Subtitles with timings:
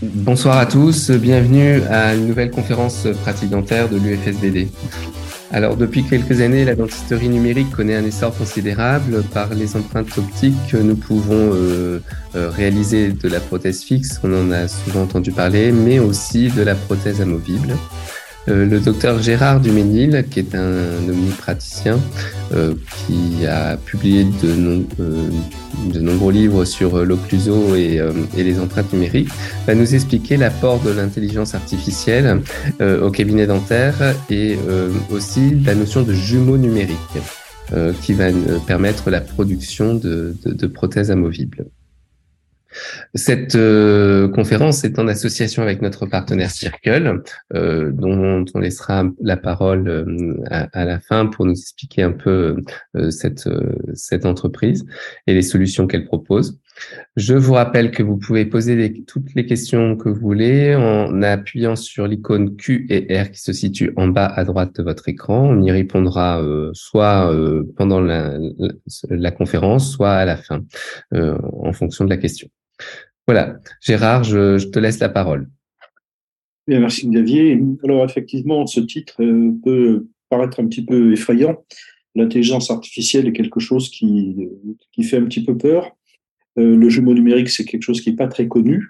[0.00, 4.68] Bonsoir à tous, bienvenue à une nouvelle conférence pratique dentaire de l'UFSBD.
[5.50, 9.24] Alors depuis quelques années, la dentisterie numérique connaît un essor considérable.
[9.34, 11.98] Par les empreintes optiques, nous pouvons euh,
[12.36, 16.62] euh, réaliser de la prothèse fixe, on en a souvent entendu parler, mais aussi de
[16.62, 17.74] la prothèse amovible.
[18.48, 21.98] Euh, le docteur Gérard Duménil, qui est un omnipraticien,
[22.54, 28.00] euh, qui a publié de, euh, nombreux livres sur l'occluso et,
[28.36, 29.28] les empreintes numériques,
[29.66, 32.40] va nous expliquer l'apport de l'intelligence artificielle
[32.80, 33.94] au cabinet dentaire
[34.30, 34.56] et
[35.10, 36.96] aussi la notion de jumeaux numériques
[38.02, 38.26] qui va
[38.66, 41.66] permettre la production de prothèses amovibles.
[43.14, 47.22] Cette euh, conférence est en association avec notre partenaire Circle,
[47.54, 52.56] euh, dont on laissera la parole euh, à, la fin pour nous expliquer un peu
[53.10, 53.48] cette,
[53.94, 54.84] cette entreprise
[55.26, 56.58] et les solutions qu'elle propose.
[57.16, 61.74] Je vous rappelle que vous pouvez poser toutes les questions que vous voulez en appuyant
[61.74, 65.48] sur l'icône Q et R qui se situe en bas à droite de votre écran.
[65.48, 66.40] On y répondra
[66.74, 67.34] soit
[67.76, 68.38] pendant la,
[69.10, 70.64] la, conférence, soit à la fin,
[71.12, 72.48] en fonction de la question.
[73.28, 75.48] Voilà, Gérard, je, te laisse la parole.
[76.66, 77.60] Bien, merci Xavier.
[77.84, 81.62] Alors effectivement, ce titre euh, peut paraître un petit peu effrayant.
[82.14, 84.34] L'intelligence artificielle est quelque chose qui,
[84.92, 85.94] qui fait un petit peu peur.
[86.58, 88.82] Euh, le jumeau numérique, c'est quelque chose qui n'est pas très connu.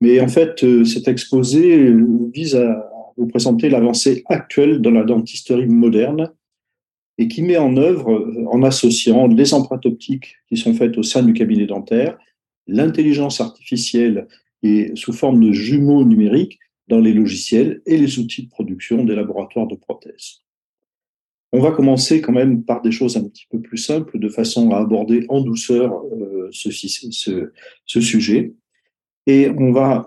[0.00, 1.94] Mais en fait, euh, cet exposé
[2.34, 6.32] vise à vous présenter l'avancée actuelle dans la dentisterie moderne
[7.18, 11.22] et qui met en œuvre, en associant les empreintes optiques qui sont faites au sein
[11.22, 12.18] du cabinet dentaire,
[12.70, 14.28] l'intelligence artificielle
[14.62, 19.14] est sous forme de jumeaux numériques dans les logiciels et les outils de production des
[19.14, 20.42] laboratoires de prothèses.
[21.52, 24.70] On va commencer quand même par des choses un petit peu plus simples, de façon
[24.70, 28.54] à aborder en douceur euh, ce, sujet.
[29.26, 30.06] Et on va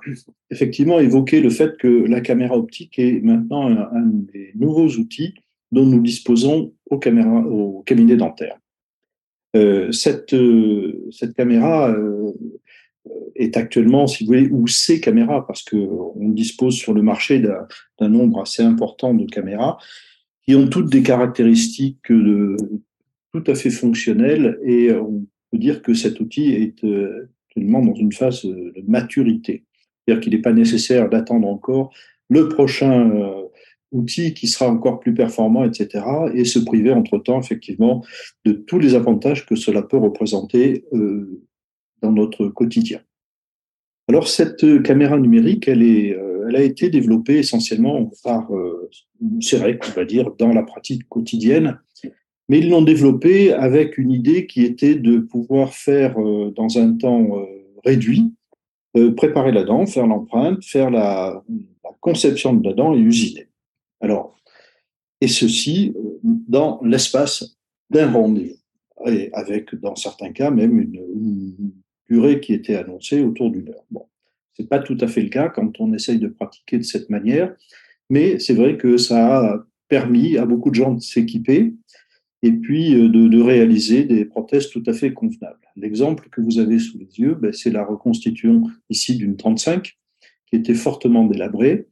[0.49, 5.33] effectivement évoquer le fait que la caméra optique est maintenant un, des nouveaux outils
[5.71, 6.97] dont nous disposons au,
[7.85, 8.57] cabinet dentaire.
[9.55, 12.31] Euh, cette, euh, cette caméra euh,
[13.35, 18.09] est actuellement, si vous voulez, ou ces caméras, parce qu'on dispose sur le marché d'un
[18.09, 19.77] nombre assez important de caméras
[20.45, 22.57] qui ont toutes des caractéristiques de,
[23.33, 26.85] tout à fait fonctionnelles et on peut dire que cet outil est
[27.47, 29.63] actuellement dans une phase de maturité.
[30.05, 31.93] C'est-à-dire qu'il n'est pas nécessaire d'attendre encore
[32.29, 33.09] le prochain
[33.93, 36.03] outil qui sera encore plus performant, etc.
[36.33, 38.03] Et se priver entre-temps, effectivement,
[38.43, 41.41] de tous les avantages que cela peut représenter euh,
[42.03, 42.99] dans notre quotidien.
[44.07, 48.89] Alors, cette caméra numérique, elle, est, euh, elle a été développée essentiellement par euh,
[49.39, 51.79] CEREC, on va dire, dans la pratique quotidienne.
[52.49, 56.93] Mais ils l'ont développée avec une idée qui était de pouvoir faire euh, dans un
[56.93, 57.45] temps euh,
[57.83, 58.33] réduit,
[59.17, 61.43] préparer la dent, faire l'empreinte, faire la,
[61.99, 63.47] conception de la dent et usiner.
[64.01, 64.37] Alors,
[65.21, 67.57] et ceci euh, dans l'espace
[67.89, 68.57] d'un rendez-vous,
[69.05, 71.71] et avec, dans certains cas, même une,
[72.13, 73.85] durée qui était annoncée autour d'une heure.
[73.89, 74.05] Bon,
[74.53, 77.55] c'est pas tout à fait le cas quand on essaye de pratiquer de cette manière,
[78.09, 81.73] mais c'est vrai que ça a permis à beaucoup de gens de s'équiper
[82.43, 85.67] et puis euh, de, réaliser des prothèses tout à fait convenables.
[85.75, 89.93] L'exemple que vous avez sous les yeux, ben, c'est la reconstitution ici d'une 35
[90.47, 91.87] qui était fortement délabrée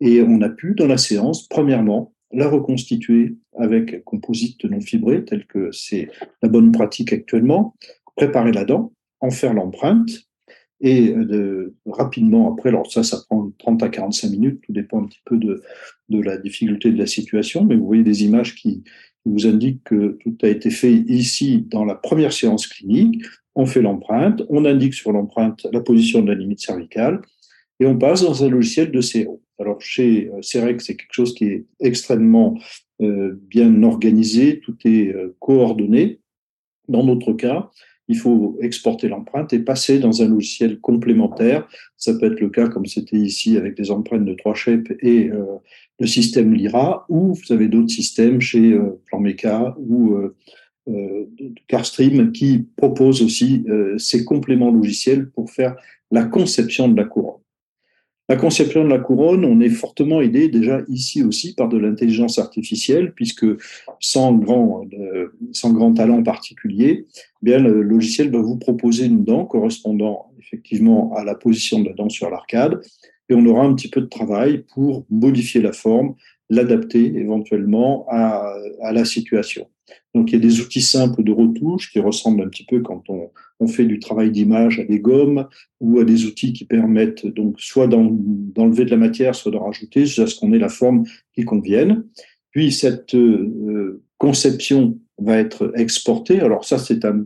[0.00, 5.46] et on a pu, dans la séance, premièrement, la reconstituer avec composite non fibré, tel
[5.46, 6.08] que c'est
[6.42, 7.76] la bonne pratique actuellement,
[8.16, 10.10] préparer la dent, en faire l'empreinte,
[10.82, 15.06] et de, rapidement après, alors ça, ça prend 30 à 45 minutes, tout dépend un
[15.06, 15.62] petit peu de,
[16.10, 18.82] la difficulté de la situation, mais vous voyez des images qui,
[19.24, 23.22] vous indiquent que tout a été fait ici dans la première séance clinique.
[23.54, 27.22] On fait l'empreinte, on indique sur l'empreinte la position de la limite cervicale,
[27.80, 29.40] et on passe dans un logiciel de CO.
[29.58, 32.58] Alors chez euh, CEREC, c'est quelque chose qui est extrêmement
[33.00, 36.20] euh, bien organisé, tout est euh, coordonné.
[36.88, 37.70] Dans notre cas,
[38.12, 41.66] il faut exporter l'empreinte et passer dans un logiciel complémentaire.
[41.96, 45.30] Ça peut être le cas comme c'était ici avec des empreintes de 3 shape et
[45.98, 50.16] le système Lyra, ou vous avez d'autres systèmes chez Planmeca ou
[51.68, 53.64] Carstream qui proposent aussi
[53.98, 55.74] ces compléments logiciels pour faire
[56.10, 57.41] la conception de la couronne.
[58.32, 62.38] La conception de la couronne, on est fortement aidé déjà ici aussi par de l'intelligence
[62.38, 63.44] artificielle, puisque
[64.00, 69.22] sans grand, euh, sans grand talent particulier, eh bien le logiciel va vous proposer une
[69.22, 72.80] dent correspondant effectivement à la position de la dent sur l'arcade,
[73.28, 76.14] et on aura un petit peu de travail pour modifier la forme,
[76.52, 79.68] l'adapter éventuellement à, à, la situation.
[80.14, 83.02] Donc il y a des outils simples de retouche qui ressemblent un petit peu quand
[83.08, 85.46] on, on fait du travail d'image à des gommes
[85.80, 90.04] ou à des outils qui permettent donc soit d'enlever de la matière, soit de rajouter
[90.04, 91.04] jusqu'à ce qu'on ait la forme
[91.34, 92.04] qui convienne.
[92.50, 96.40] Puis cette euh, conception va être exportée.
[96.40, 97.24] Alors ça, c'est un,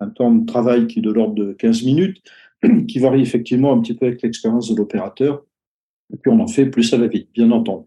[0.00, 2.22] un temps de travail qui est de l'ordre de 15 minutes,
[2.88, 5.44] qui varie effectivement un petit peu avec l'expérience de l'opérateur.
[6.12, 7.86] Et puis on en fait plus ça va vite, bien entendu.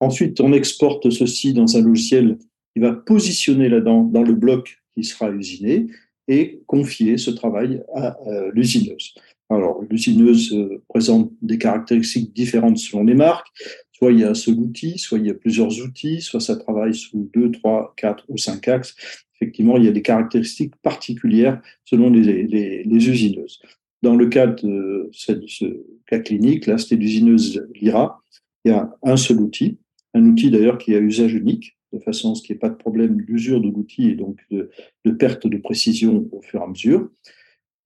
[0.00, 2.38] Ensuite, on exporte ceci dans un logiciel
[2.74, 5.86] qui va positionner là-dedans dans le bloc qui sera usiné
[6.28, 9.14] et confier ce travail à euh, l'usineuse.
[9.50, 13.48] Alors, l'usineuse euh, présente des caractéristiques différentes selon les marques.
[13.92, 16.56] Soit il y a un seul outil, soit il y a plusieurs outils, soit ça
[16.56, 18.94] travaille sous deux, trois, quatre ou cinq axes.
[19.34, 23.60] Effectivement, il y a des caractéristiques particulières selon les, usineuses.
[24.02, 28.22] Dans le cas de ce cas clinique, là, c'était l'usineuse Lyra.
[28.64, 29.78] Il y a un seul outil,
[30.14, 32.68] un outil d'ailleurs qui à usage unique, de façon à ce qu'il n'y ait pas
[32.68, 34.70] de problème d'usure de l'outil et donc de,
[35.12, 37.08] perte de précision au fur et à mesure.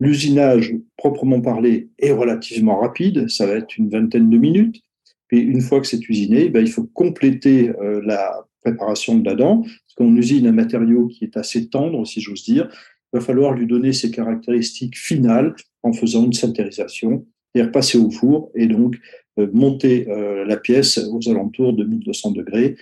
[0.00, 4.82] L'usinage, proprement parlé, est relativement rapide, ça va être une vingtaine de minutes.
[5.28, 9.34] Puis une fois que c'est usiné, ben, il faut compléter euh, la préparation de la
[9.34, 9.62] dent.
[9.62, 12.68] Parce qu'on usine un matériau qui est assez tendre, si j'ose dire,
[13.12, 18.10] il va falloir lui donner ses caractéristiques finales en faisant une saltérisation, c'est-à-dire passer au
[18.10, 18.96] four et donc
[19.36, 22.76] monter euh, la pièce aux alentours de 1200 degrés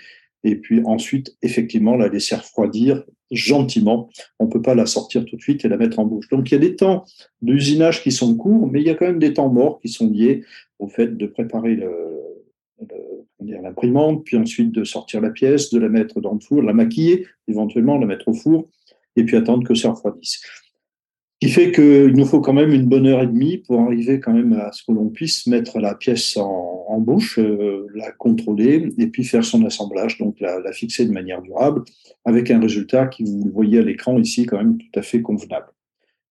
[0.44, 4.10] et puis ensuite, effectivement, la laisser refroidir gentiment.
[4.38, 6.28] On ne peut pas la sortir tout de suite et la mettre en bouche.
[6.28, 7.04] Donc il y a des temps
[7.40, 10.10] d'usinage qui sont courts, mais il y a quand même des temps morts qui sont
[10.10, 10.42] liés
[10.78, 11.78] au fait de préparer
[13.40, 17.26] l'imprimante, puis ensuite de sortir la pièce, de la mettre dans le four, la maquiller,
[17.46, 18.68] éventuellement la mettre au four,
[19.16, 20.42] et puis attendre que ça refroidisse
[21.42, 24.32] qui fait qu'il nous faut quand même une bonne heure et demie pour arriver quand
[24.32, 29.08] même à ce que l'on puisse mettre la pièce en, bouche, euh, la contrôler et
[29.08, 31.82] puis faire son assemblage, donc la, fixer de manière durable,
[32.24, 35.20] avec un résultat qui, vous le voyez à l'écran ici, quand même tout à fait
[35.20, 35.66] convenable.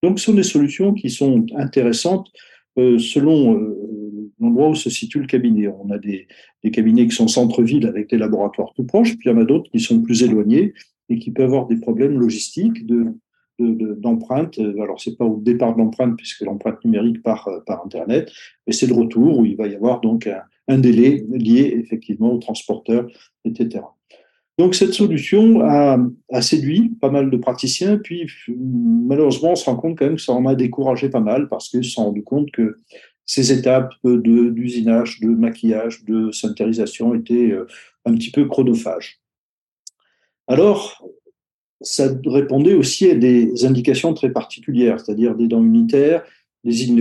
[0.01, 2.31] Donc ce sont des solutions qui sont intéressantes
[2.77, 5.67] euh, selon euh, l'endroit où se situe le cabinet.
[5.67, 6.25] On a des,
[6.63, 9.43] des cabinets qui sont centre-ville avec des laboratoires tout proches, puis il y en a
[9.43, 10.73] d'autres qui sont plus éloignés
[11.09, 13.07] et qui peuvent avoir des problèmes logistiques de
[13.61, 14.59] d'empreinte.
[14.59, 18.31] De, Alors, c'est pas au départ de l'empreinte, puisque l'empreinte numérique part euh, par Internet,
[18.67, 20.27] mais c'est le retour où il va y avoir donc
[20.67, 23.07] un, délai lié effectivement au transporteur,
[23.43, 23.81] etc.
[24.57, 25.97] Donc, cette solution a,
[26.41, 30.33] séduit pas mal de praticiens, puis malheureusement, on se rend compte quand même que ça
[30.33, 32.77] en a découragé pas mal parce qu'ils se sont rendus compte que
[33.25, 37.65] ces étapes d'usinage, de, de, maquillage, de sanitarisation étaient euh,
[38.05, 39.21] un petit peu chronophages.
[40.47, 41.01] Alors,
[41.81, 46.23] ça répondait aussi à des indications très particulières, c'est-à-dire des dents unitaires,
[46.63, 46.97] des in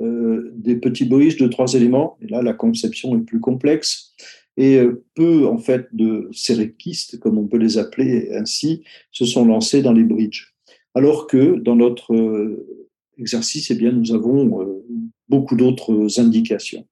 [0.00, 2.16] euh, des petits boïches de trois éléments.
[2.22, 4.14] Et là, la conception est plus complexe.
[4.56, 9.44] Et euh, peu, en fait, de céréquistes, comme on peut les appeler ainsi, se sont
[9.44, 10.54] lancés dans les bridges.
[10.94, 12.86] Alors que dans notre euh,
[13.18, 14.84] exercice, eh bien, nous avons euh,
[15.28, 16.86] beaucoup d'autres indications.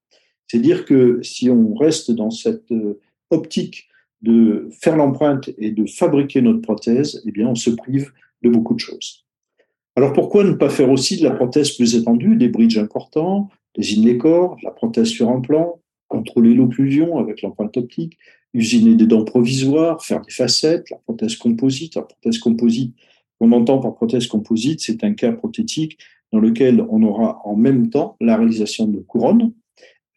[0.47, 2.73] C'est dire que si on reste dans cette
[3.31, 3.89] optique
[4.23, 8.13] de faire l'empreinte et de fabriquer notre prothèse, eh bien, on se prive
[8.43, 9.25] de beaucoup de choses.
[9.97, 14.19] Alors pourquoi ne pas faire aussi de la prothèse plus étendue, des bridges importants, des
[14.19, 18.17] corps, la prothèse sur un plan, contrôler l'occlusion avec l'empreinte optique,
[18.55, 21.97] usiner des dents provisoires, faire des facettes, la prothèse composite.
[21.97, 22.95] La prothèse composite,
[23.41, 25.99] on entend par prothèse composite, c'est un cas prothétique
[26.33, 29.53] dans lequel on aura en même temps la réalisation de couronnes,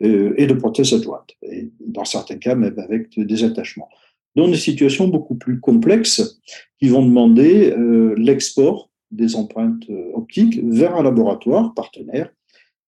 [0.02, 3.90] et de prothèses adjointes, et dans certains cas même avec des attachements.
[4.36, 6.40] Dans des situations beaucoup plus complexes
[6.80, 12.32] qui vont demander euh, l'export des empreintes euh, optiques vers un laboratoire partenaire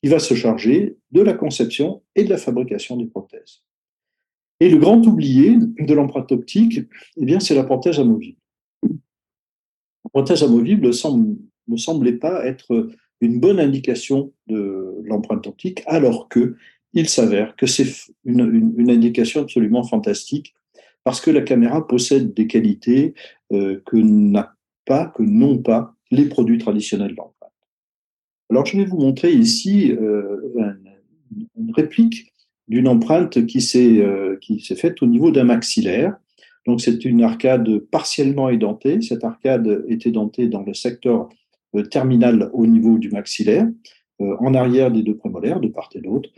[0.02, 3.62] qui va se charger de la conception et de la fabrication des prothèses.
[4.60, 6.80] Et le grand oublié de l'empreinte optique,
[7.18, 8.38] eh bien, c'est la prothèse amovible.
[8.84, 12.90] La prothèse amovible ne semblait pas être
[13.20, 16.56] une bonne indication de l'empreinte optique, alors que
[16.94, 17.88] il s'avère que c'est
[18.26, 20.54] une, indication absolument fantastique
[21.04, 23.14] parce que la caméra possède des qualités
[23.52, 27.34] euh, que n'a pas, que n'ont pas les produits traditionnels d'empreinte.
[28.50, 30.38] Alors je vais vous montrer ici euh,
[31.58, 32.32] une réplique
[32.68, 34.38] d'une empreinte qui s'est euh,
[34.76, 36.16] faite au niveau d'un maxillaire.
[36.66, 39.02] Donc c'est une arcade partiellement édentée.
[39.02, 41.30] Cette arcade est édentée dans le secteur
[41.76, 43.68] euh, terminal au niveau du maxillaire,
[44.20, 46.30] en arrière des deux prémolaires, de part et d'autre.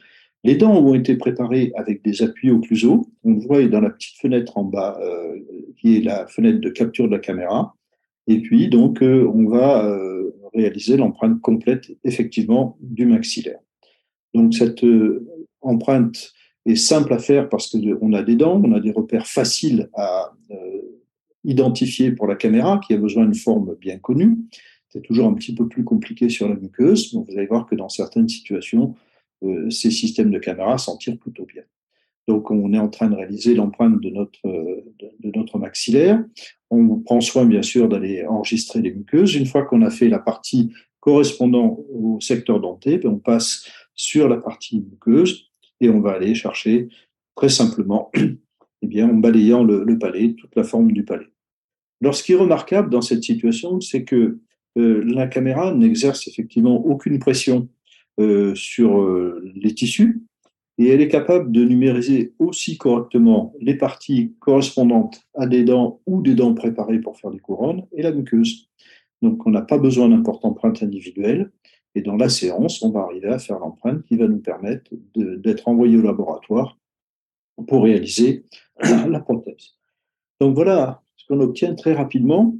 [0.45, 3.07] Les dents ont été préparées avec des appuis occlusaux.
[3.23, 5.39] On le voit dans la petite fenêtre en bas, euh,
[5.75, 7.73] qui est la fenêtre de capture de la caméra.
[8.27, 13.57] Et puis, donc, euh, on va euh, réaliser l'empreinte complète, effectivement, du maxillaire.
[14.35, 14.85] Donc, cette
[15.61, 16.31] empreinte
[16.67, 20.31] est simple à faire parce qu'on a des dents, on a des repères faciles à
[21.43, 24.37] identifier pour la caméra qui a besoin d'une forme bien connue.
[24.89, 27.13] C'est toujours un petit peu plus compliqué sur la muqueuse.
[27.13, 28.93] Donc vous allez voir que dans certaines situations,
[29.69, 31.63] ces systèmes de caméra s'en tirent plutôt bien.
[32.27, 36.23] Donc, on est en train de réaliser l'empreinte de notre, de, notre maxillaire.
[36.71, 39.35] On prend soin, bien sûr, d'aller enregistrer les muqueuses.
[39.35, 44.27] Une fois qu'on a fait la partie correspondant au secteur denté, ben, on passe sur
[44.27, 46.87] la partie muqueuse et on va aller chercher
[47.35, 48.11] très simplement,
[48.81, 51.27] eh bien, en balayant le, palais, toute la forme du palais.
[52.01, 54.39] Alors, ce qui est remarquable dans cette situation, c'est que
[54.77, 57.69] euh, la caméra n'exerce effectivement aucune pression
[58.19, 60.21] euh, sur euh, les tissus,
[60.77, 66.21] et elle est capable de numériser aussi correctement les parties correspondantes à des dents ou
[66.21, 68.69] des dents préparées pour faire les couronnes et la muqueuse.
[69.21, 71.51] Donc on n'a pas besoin d'importante empreinte individuelle
[71.95, 75.67] et dans la séance, on va arriver à faire l'empreinte qui va nous permettre d'être
[75.69, 76.77] envoyé au laboratoire
[77.67, 78.43] pour réaliser
[78.81, 79.75] la prothèse.
[80.41, 82.55] Donc voilà ce qu'on obtient très rapidement.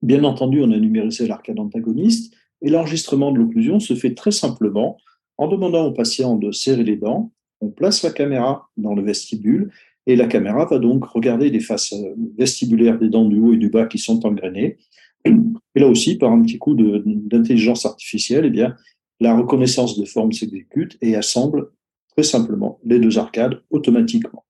[0.00, 4.96] Bien entendu, on a numérisé l'arcade antagoniste et l'enregistrement de l'occlusion se fait très simplement
[5.36, 9.70] en demandant au patient de serrer les dents, on place la caméra dans le vestibule
[10.06, 13.56] et la caméra va donc regarder les faces euh, vestibulaires des dents du haut et
[13.56, 14.78] du bas qui sont engrenées.
[15.24, 18.74] Et là aussi, par un petit coup d'intelligence artificielle, eh bien,
[19.20, 21.70] la reconnaissance de forme s'exécute et assemble
[22.14, 24.44] très simplement les deux arcades automatiquement.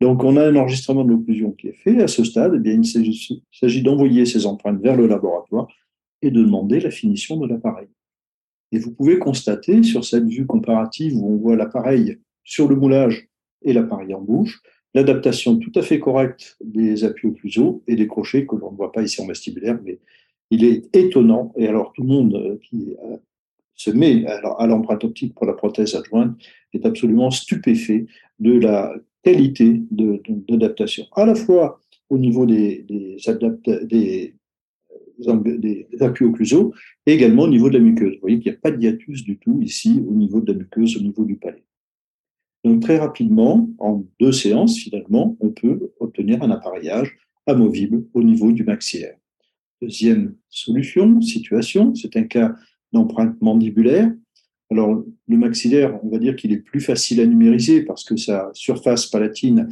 [0.00, 2.02] Donc, on a un enregistrement de l'occlusion qui est fait.
[2.02, 3.14] À ce stade, eh bien, il
[3.52, 5.68] s'agit d'envoyer ces empreintes vers le laboratoire
[6.22, 7.88] et de demander la finition de l'appareil.
[8.72, 13.28] Et vous pouvez constater sur cette vue comparative où on voit l'appareil sur le moulage
[13.62, 14.62] et l'appareil en bouche,
[14.94, 18.92] l'adaptation tout à fait correcte des appuis occlusaux et des crochets que l'on ne voit
[18.92, 19.98] pas ici en vestibulaire, mais
[20.50, 21.52] il est étonnant.
[21.56, 23.16] Et alors tout le monde euh, qui euh,
[23.74, 26.36] se met à l'empreinte optique pour la prothèse adjointe
[26.74, 28.06] est absolument stupéfait
[28.38, 33.16] de la qualité d'adaptation, à la fois au niveau des, des,
[33.84, 34.34] des
[35.18, 36.72] des, appuis occlusaux,
[37.06, 38.14] et également au niveau de la muqueuse.
[38.14, 40.58] Vous voyez qu'il n'y a pas de hiatus du tout ici au niveau de la
[40.58, 41.64] muqueuse, au niveau du palais.
[42.64, 47.16] Donc très rapidement, en deux séances finalement, on peut obtenir un appareillage
[47.46, 49.16] amovible au niveau du maxillaire.
[49.80, 52.54] Deuxième solution, situation, c'est un cas
[52.92, 54.12] d'empreinte mandibulaire.
[54.70, 58.50] Alors le maxillaire, on va dire qu'il est plus facile à numériser parce que sa
[58.52, 59.68] surface palatine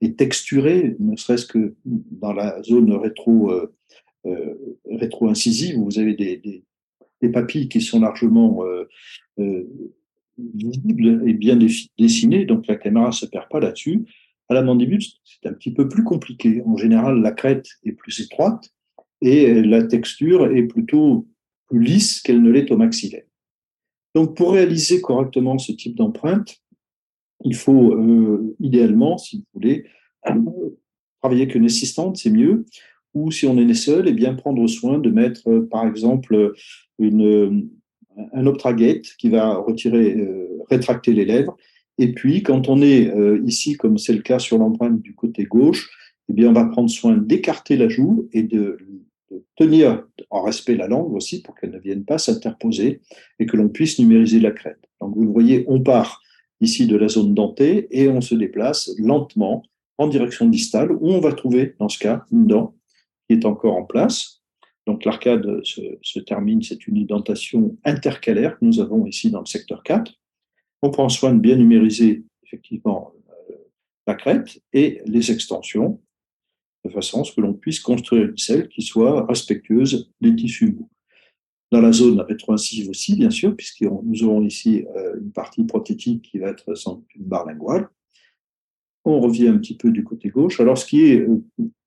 [0.00, 3.52] est texturée, ne serait-ce que dans la zone rétro
[4.24, 4.54] euh,
[4.88, 6.64] rétro-incisive, où vous avez des,
[7.32, 8.88] papilles qui sont largement euh,
[9.38, 9.64] euh,
[10.38, 11.58] visibles et bien
[11.98, 14.04] dessinées, donc la caméra ne se perd pas là-dessus.
[14.48, 16.62] À la mandibule, c'est un petit peu plus compliqué.
[16.66, 18.70] En général, la crête est plus étroite
[19.20, 21.26] et la texture est plutôt
[21.66, 23.24] plus lisse qu'elle ne l'est au maxillaire.
[24.14, 26.60] Donc, pour réaliser correctement ce type d'empreinte,
[27.44, 27.96] il faut
[28.60, 29.86] idéalement, si vous voulez,
[30.22, 32.66] travailler avec une assistante, c'est mieux,
[33.14, 36.52] ou si on est seul, eh bien prendre soin de mettre, euh, par exemple,
[36.98, 37.50] une, euh,
[38.32, 41.56] un Optragate qui va retirer, euh, rétracter les lèvres.
[41.98, 43.12] Et puis, quand on est
[43.44, 45.90] ici, comme c'est le cas sur l'empreinte du côté gauche,
[46.30, 48.78] eh bien, on va prendre soin d'écarter la joue et de,
[49.56, 53.00] tenir en respect la langue aussi pour qu'elle ne vienne pas s'interposer
[53.38, 54.80] et que l'on puisse numériser la crête.
[55.00, 56.22] Donc, vous le voyez, on part
[56.60, 59.62] ici de la zone dentée et on se déplace lentement
[59.98, 62.74] en direction distale où on va trouver, dans ce cas, une dent
[63.28, 64.42] est encore en place.
[64.86, 69.82] Donc l'arcade se, termine, c'est une indentation intercalaire que nous avons ici dans le secteur
[69.82, 70.12] 4.
[70.82, 73.12] On prend soin de bien numériser effectivement
[73.50, 73.54] euh,
[74.06, 76.00] la crête et les extensions,
[76.84, 80.76] de façon à ce que l'on puisse construire une selle qui soit respectueuse des tissus.
[81.70, 86.22] Dans la zone rétro-incisive aussi, bien sûr, puisque nous aurons ici euh, une partie prothétique
[86.22, 87.88] qui va être sans une barre linguale.
[89.04, 90.60] On revient un petit peu du côté gauche.
[90.60, 91.42] Alors, ce qui est euh,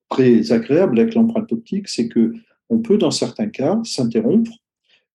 [0.09, 2.33] très agréable avec l'empreinte optique, c'est que
[2.69, 4.51] on peut, dans certains cas, s'interrompre,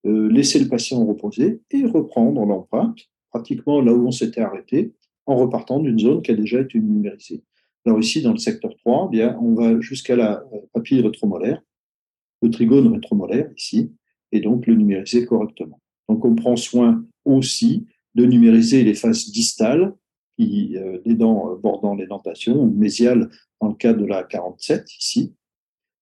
[0.07, 2.99] euh, laisser le patient reposer et reprendre l'empreinte,
[3.31, 4.95] pratiquement là où on s'était arrêté,
[5.27, 7.43] en repartant d'une zone qui a déjà été numérisée.
[7.87, 11.61] Alors ici, dans le secteur 3, eh bien, on va jusqu'à la euh, papille rétromolaire,
[12.43, 13.93] le trigone rétromolaire ici,
[14.33, 15.81] et donc le numériser correctement.
[16.09, 19.95] Donc on prend soin aussi de numériser les faces distales,
[20.41, 23.29] qui, euh, dents bordant les dentations, ou mésiales
[23.61, 25.35] dans le cas de la 47 ici.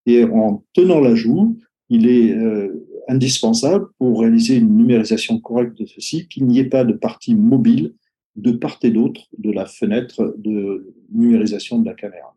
[0.07, 1.59] Et en tenant la joue,
[1.91, 6.85] il est euh, indispensable pour réaliser une numérisation correcte de ceci qu'il n'y ait pas
[6.85, 7.95] de partie mobile
[8.37, 12.37] de part et d'autre de la fenêtre de numérisation de la caméra.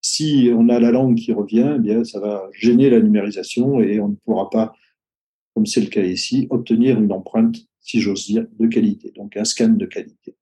[0.00, 4.00] Si on a la langue qui revient, eh bien, ça va gêner la numérisation et
[4.00, 4.74] on ne pourra pas,
[5.54, 9.44] comme c'est le cas ici, obtenir une empreinte, si j'ose dire, de qualité, donc un
[9.44, 10.34] scan de qualité.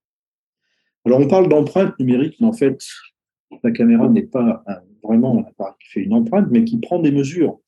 [1.05, 2.83] Alors, on parle d'empreinte numérique, mais en fait,
[3.63, 4.65] la caméra n'est pas
[5.03, 7.61] vraiment un appareil qui fait une empreinte, mais qui prend des mesures.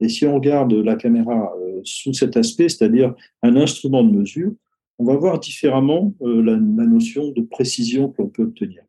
[0.00, 4.52] Et si on regarde la caméra euh, sous cet aspect, c'est-à-dire un instrument de mesure,
[4.98, 8.82] on va voir différemment euh, la, notion de précision que l'on peut obtenir.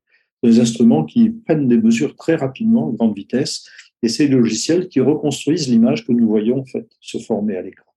[0.44, 3.66] Des instruments qui prennent des mesures très rapidement, à grande vitesse,
[4.04, 7.92] et les logiciels qui reconstruisent l'image que nous voyons en fait se former à l'écran.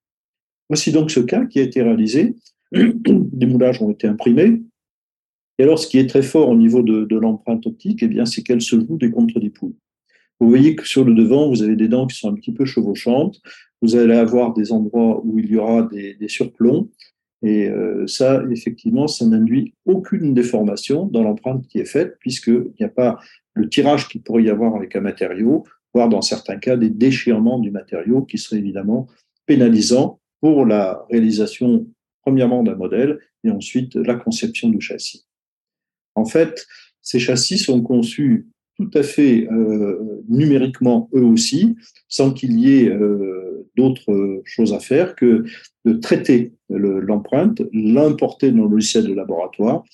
[0.71, 2.35] Voici donc ce cas qui a été réalisé.
[2.73, 4.62] Des moulages ont été imprimés.
[5.59, 8.43] Et alors, ce qui est très fort au niveau de, l'empreinte optique, eh bien, c'est
[8.43, 9.75] qu'elle se joue des contre des poules.
[10.41, 12.65] Vous voyez que sur le devant, vous avez des dents qui sont un petit peu
[12.65, 13.41] chevauchantes.
[13.83, 16.88] Vous allez avoir des endroits où il y aura des, des surplombs.
[17.43, 22.87] Et euh, ça, effectivement, ça n'induit aucune déformation dans l'empreinte qui est faite, puisqu'il n'y
[22.87, 23.19] a pas
[23.55, 27.59] le tirage qu'il pourrait y avoir avec un matériau, voire dans certains cas des déchirements
[27.59, 29.07] du matériau qui seraient évidemment
[29.47, 31.87] pénalisants pour la réalisation,
[32.23, 35.27] premièrement, d'un modèle et ensuite la conception du châssis.
[36.19, 36.67] En fait,
[37.03, 38.47] ces châssis sont conçus
[38.77, 41.77] tout à fait euh, numériquement eux aussi,
[42.09, 45.45] sans qu'il y ait euh, d'autres choses à faire que
[45.85, 49.85] de traiter l'empreinte, l'importer dans le logiciel de laboratoire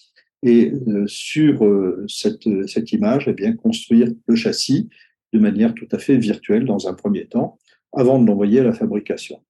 [0.45, 4.88] et euh, sur euh, cette, image, eh bien, construire le châssis
[5.33, 7.59] de manière tout à fait virtuelle dans un premier temps,
[7.93, 9.43] avant de l'envoyer à la fabrication.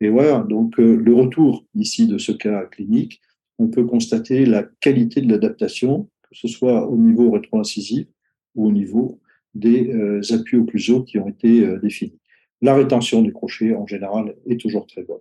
[0.00, 3.20] Et voilà, donc euh, le retour ici de ce cas clinique,
[3.58, 8.06] on peut constater la qualité de l'adaptation, que ce soit au niveau rétro-incisif
[8.54, 9.20] ou au niveau
[9.54, 12.18] des euh, appuis occlusaux qui ont été euh, définis.
[12.62, 15.20] La rétention du crochet, en général, est toujours très bonne.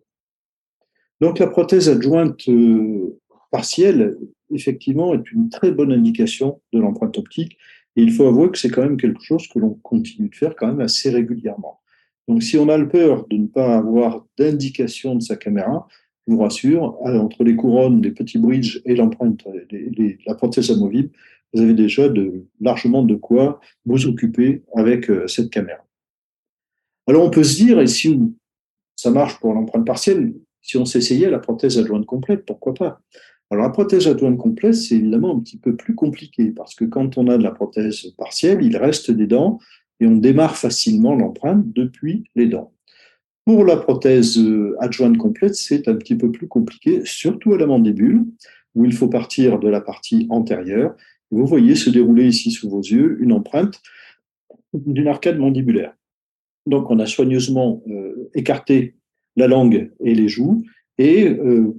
[1.21, 3.19] Donc la prothèse adjointe euh,
[3.51, 4.17] partielle,
[4.51, 7.57] effectivement, est une très bonne indication de l'empreinte optique.
[7.95, 10.55] Et il faut avouer que c'est quand même quelque chose que l'on continue de faire
[10.55, 11.79] quand même assez régulièrement.
[12.27, 15.87] Donc si on a le peur de ne pas avoir d'indication de sa caméra,
[16.27, 19.45] je vous rassure, entre les couronnes, les petits bridges et l'empreinte,
[20.25, 21.09] la prothèse amovible,
[21.53, 22.11] vous avez déjà
[22.59, 25.85] largement de quoi vous occuper avec euh, cette caméra.
[27.07, 28.19] Alors on peut se dire, et si
[28.95, 33.01] ça marche pour l'empreinte partielle, si on s'essayait la prothèse adjointe complète, pourquoi pas?
[33.51, 37.17] Alors la prothèse adjointe complète, c'est évidemment un petit peu plus compliqué, parce que quand
[37.17, 39.59] on a de la prothèse partielle, il reste des dents,
[39.99, 42.73] et on démarre facilement l'empreinte depuis les dents.
[43.45, 47.67] Pour la prothèse euh, adjointe complète, c'est un petit peu plus compliqué, surtout à la
[47.67, 48.25] mandibule,
[48.73, 50.95] où il faut partir de la partie antérieure
[51.31, 53.81] vous voyez se dérouler ici sous vos yeux une empreinte
[54.73, 55.93] d'une arcade mandibulaire.
[56.65, 58.95] Donc on a soigneusement euh, écarté
[59.35, 60.65] la langue et les joues
[60.97, 61.73] et euh,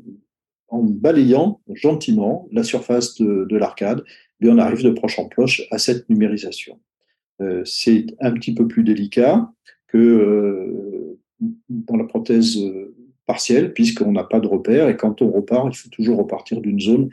[0.69, 4.05] en balayant gentiment la surface de, l'arcade,
[4.41, 6.81] eh on arrive de proche en proche à cette numérisation.
[7.65, 9.53] C'est un petit peu plus délicat
[9.89, 11.16] que
[11.69, 12.59] dans la prothèse
[13.27, 16.81] partielle, puisqu'on n'a pas de repère, et quand on repart, il faut toujours repartir d'une
[16.81, 17.11] zone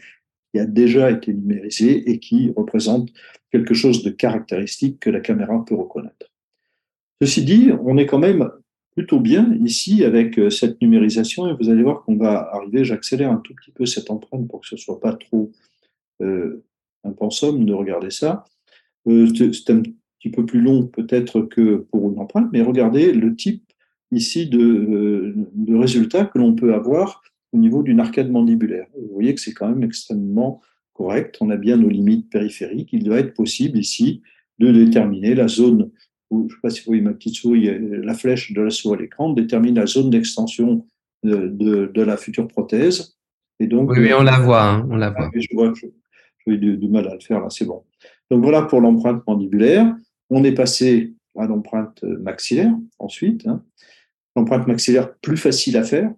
[0.53, 3.09] qui a déjà été numérisé et qui représente
[3.51, 6.31] quelque chose de caractéristique que la caméra peut reconnaître.
[7.21, 8.49] Ceci dit, on est quand même
[8.95, 13.31] plutôt bien ici avec euh, cette numérisation et vous allez voir qu'on va arriver, j'accélère
[13.31, 15.51] un tout petit peu cette empreinte pour que ce soit pas trop
[16.21, 16.63] euh,
[17.03, 18.45] impensable de regarder ça.
[19.07, 23.35] Euh, c'est un petit peu plus long peut-être que pour une empreinte, mais regardez le
[23.35, 23.63] type
[24.15, 28.87] ici de, euh, de résultat que l'on peut avoir au niveau d'une arcade mandibulaire.
[28.95, 30.61] Vous voyez que c'est quand même extrêmement
[30.93, 31.37] correct.
[31.41, 32.89] On a bien nos limites périphériques.
[32.91, 34.21] Il doit être possible ici
[34.59, 35.91] de déterminer la zone,
[36.29, 38.69] où, je ne sais pas si vous voyez ma petite souris, la flèche de la
[38.69, 40.85] souris à l'écran détermine la zone d'extension
[41.23, 43.17] de, de, la future prothèse.
[43.59, 45.29] Et donc, oui, on la voit, hein, on la voit.
[45.33, 45.71] Je vois,
[46.45, 47.83] j'ai du, mal à le faire là, c'est bon.
[48.29, 49.95] Donc voilà pour l'empreinte mandibulaire.
[50.29, 53.47] On est passé à l'empreinte maxillaire ensuite.
[53.47, 53.63] Hein.
[54.35, 56.11] L'empreinte maxillaire plus facile à faire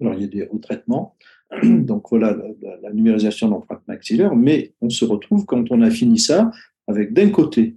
[0.00, 1.16] alors, il y a des retraitements.
[1.62, 2.36] Donc, voilà
[2.82, 4.34] la, numérisation de l'empreinte maxillaire.
[4.34, 6.50] Mais on se retrouve, quand on a fini ça,
[6.86, 7.76] avec d'un côté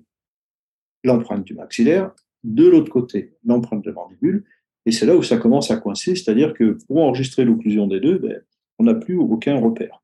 [1.04, 2.12] l'empreinte du maxillaire,
[2.44, 4.46] de l'autre côté l'empreinte de mandibule.
[4.86, 8.18] Et c'est là où ça commence à coincer, c'est-à-dire que pour enregistrer l'occlusion des deux,
[8.18, 8.42] ben,
[8.80, 10.02] on n'a plus aucun repère.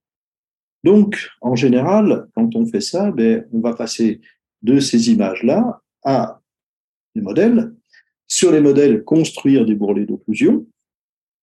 [0.85, 4.21] Donc, en général, quand on fait ça, ben, on va passer
[4.61, 6.41] de ces images-là à
[7.15, 7.73] des modèles.
[8.29, 10.65] Sur les modèles, construire des bourrelets d'occlusion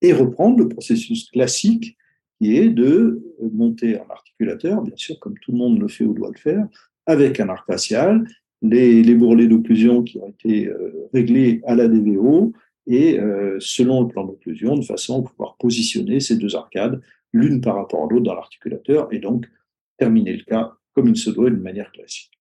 [0.03, 1.97] et reprendre le processus classique
[2.39, 3.23] qui est de
[3.53, 6.67] monter un articulateur, bien sûr, comme tout le monde le fait ou doit le faire,
[7.07, 8.27] avec un arc facial,
[8.63, 12.53] les, bourrelets d'occlusion qui ont été euh, réglés à la DVO,
[12.87, 17.01] et euh, selon le plan d'occlusion, de façon à pouvoir positionner ces deux arcades
[17.33, 19.47] l'une par rapport à l'autre dans l'articulateur, et donc
[19.99, 22.36] terminer le cas comme il se doit d'une manière classique.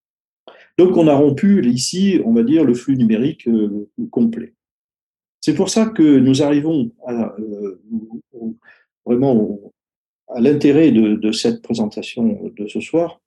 [0.77, 4.53] Donc on a rompu ici, on va dire, le flux numérique euh, complet.
[5.41, 7.79] C'est pour ça que nous arrivons euh,
[9.05, 9.59] vraiment
[10.27, 13.21] à l'intérêt de, cette présentation de ce soir,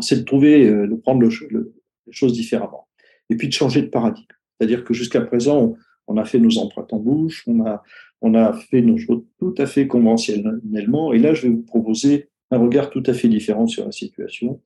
[0.00, 1.74] c'est de trouver, euh, de prendre le,
[2.06, 2.88] les choses différemment.
[3.30, 4.26] Et puis de changer de paradigme.
[4.58, 5.74] C'est-à-dire que jusqu'à présent,
[6.06, 9.86] on a fait nos empreintes en bouche, on a fait nos choses tout à fait
[9.86, 11.12] conventionnellement.
[11.12, 14.60] Et là, je vais vous proposer un regard tout à fait différent sur la situation,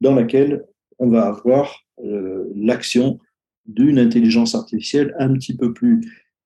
[0.00, 0.64] dans laquelle
[0.98, 3.18] on va avoir euh, l'action
[3.66, 6.00] d'une intelligence artificielle un petit peu plus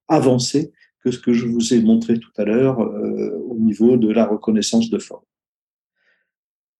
[0.08, 4.10] avancée que ce que je vous ai montré tout à l'heure euh, au niveau de
[4.10, 5.24] la reconnaissance de forme.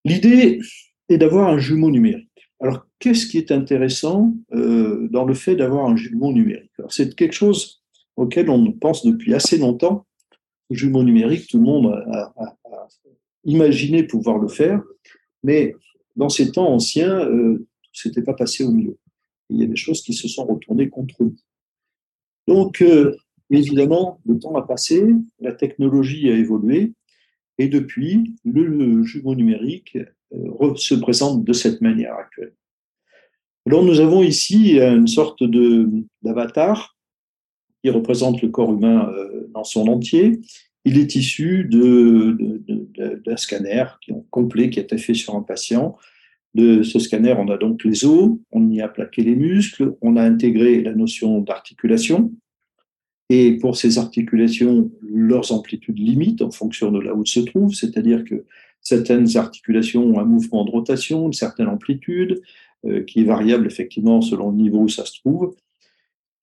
[0.05, 0.61] L'idée
[1.09, 2.51] est d'avoir un jumeau numérique.
[2.61, 6.73] Alors, qu'est-ce qui est intéressant euh, dans le fait d'avoir un jumeau numérique?
[6.89, 7.83] C'est quelque chose
[8.17, 10.07] auquel on pense depuis assez longtemps.
[10.71, 12.33] Jumeau numérique, tout le monde a,
[13.45, 14.83] imaginé pouvoir le faire,
[15.45, 15.75] mais
[16.17, 18.97] dans ces temps anciens, euh, ce n'était pas passé au mieux.
[19.51, 21.37] Il y a des choses qui se sont retournées contre nous.
[22.49, 23.17] Donc, euh,
[23.51, 25.05] évidemment, le temps a passé,
[25.41, 26.93] la technologie a évolué,
[27.59, 29.99] et depuis, le jumeau numérique
[30.33, 32.55] euh, se présente de cette manière actuelle.
[33.67, 35.43] Alors nous avons ici une sorte
[36.23, 36.97] d'avatar
[37.83, 40.41] qui représente le corps humain euh, dans son entier.
[40.87, 43.85] Il est issu d'un scanner
[44.31, 45.99] complet qui a été fait sur un patient.
[46.55, 50.17] De ce scanner, on a donc les os, on y a plaqué les muscles, on
[50.17, 52.33] a intégré la notion d'articulation.
[53.29, 57.75] Et pour ces articulations, leurs amplitudes limites en fonction de là où elles se trouvent,
[57.75, 58.45] c'est-à-dire que
[58.81, 62.41] certaines articulations ont un mouvement de rotation, une certaine amplitude,
[62.85, 65.57] euh, qui est variable effectivement selon le niveau où ça se trouve.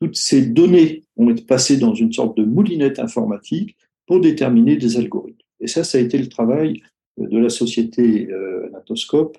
[0.02, 4.98] Toutes ces données ont été passées dans une sorte de moulinette informatique pour déterminer des
[4.98, 5.38] algorithmes.
[5.60, 6.82] Et ça, ça a été le travail
[7.18, 9.38] de la société euh, Natoscope,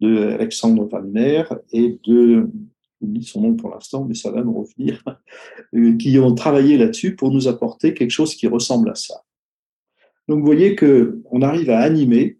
[0.00, 2.48] de Alexandre Wagner et de,
[3.22, 5.02] son nom pour l'instant, mais ça va me revenir,
[5.74, 9.22] euh, qui ont travaillé là-dessus pour nous apporter quelque chose qui ressemble à ça.
[10.28, 12.38] Donc vous voyez qu'on arrive à animer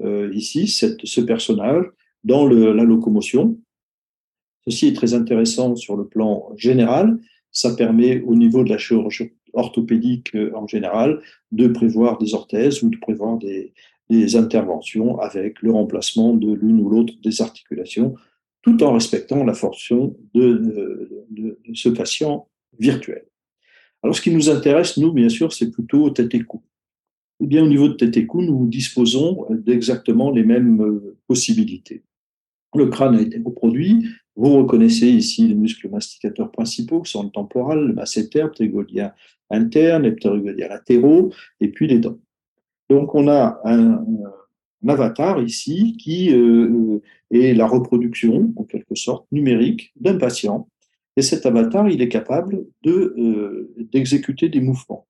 [0.00, 1.84] euh, ici, ce personnage,
[2.24, 3.58] dans la locomotion.
[4.66, 7.18] Ceci est très intéressant sur le plan général.
[7.52, 11.20] Ça permet, au niveau de la chirurgie orthopédique euh, en général,
[11.52, 13.72] de prévoir des orthèses ou de prévoir des,
[14.36, 18.14] interventions avec le remplacement de l'une ou l'autre des articulations,
[18.62, 21.26] tout en respectant la fonction de,
[21.74, 23.24] ce patient virtuel.
[24.02, 26.62] Alors, ce qui nous intéresse, nous, bien sûr, c'est plutôt tête et cou.
[27.40, 32.02] Eh bien, au niveau de tête et cou, nous disposons d'exactement les mêmes euh, possibilités.
[32.74, 34.06] Le crâne a été reproduit.
[34.38, 39.12] Vous reconnaissez ici les muscles masticateurs principaux, qui sont le temporal, le masséter, le ptérygoidien
[39.50, 42.18] interne, les ptérygoidiens latéraux, et puis les dents.
[42.88, 44.04] Donc, on a un,
[44.86, 47.00] avatar ici qui euh,
[47.32, 50.68] est la reproduction, en quelque sorte, numérique d'un patient.
[51.16, 55.08] Et cet avatar, il est capable euh, d'exécuter de, des mouvements.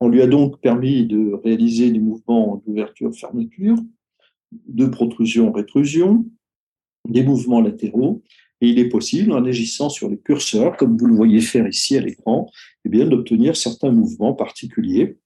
[0.00, 3.76] On lui a donc permis de réaliser des mouvements d'ouverture-fermeture,
[4.50, 6.26] de protrusion-rétrusion,
[7.08, 8.24] des mouvements latéraux,
[8.60, 11.96] et il est possible, en agissant sur les curseurs, comme vous le voyez faire ici
[11.96, 12.50] à l'écran,
[12.84, 15.18] eh bien, d'obtenir certains mouvements particuliers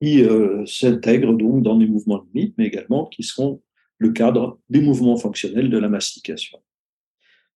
[0.00, 3.62] qui euh, s'intègrent donc dans des mouvements limites, mais également qui seront
[3.98, 6.58] le cadre des mouvements fonctionnels de la mastication.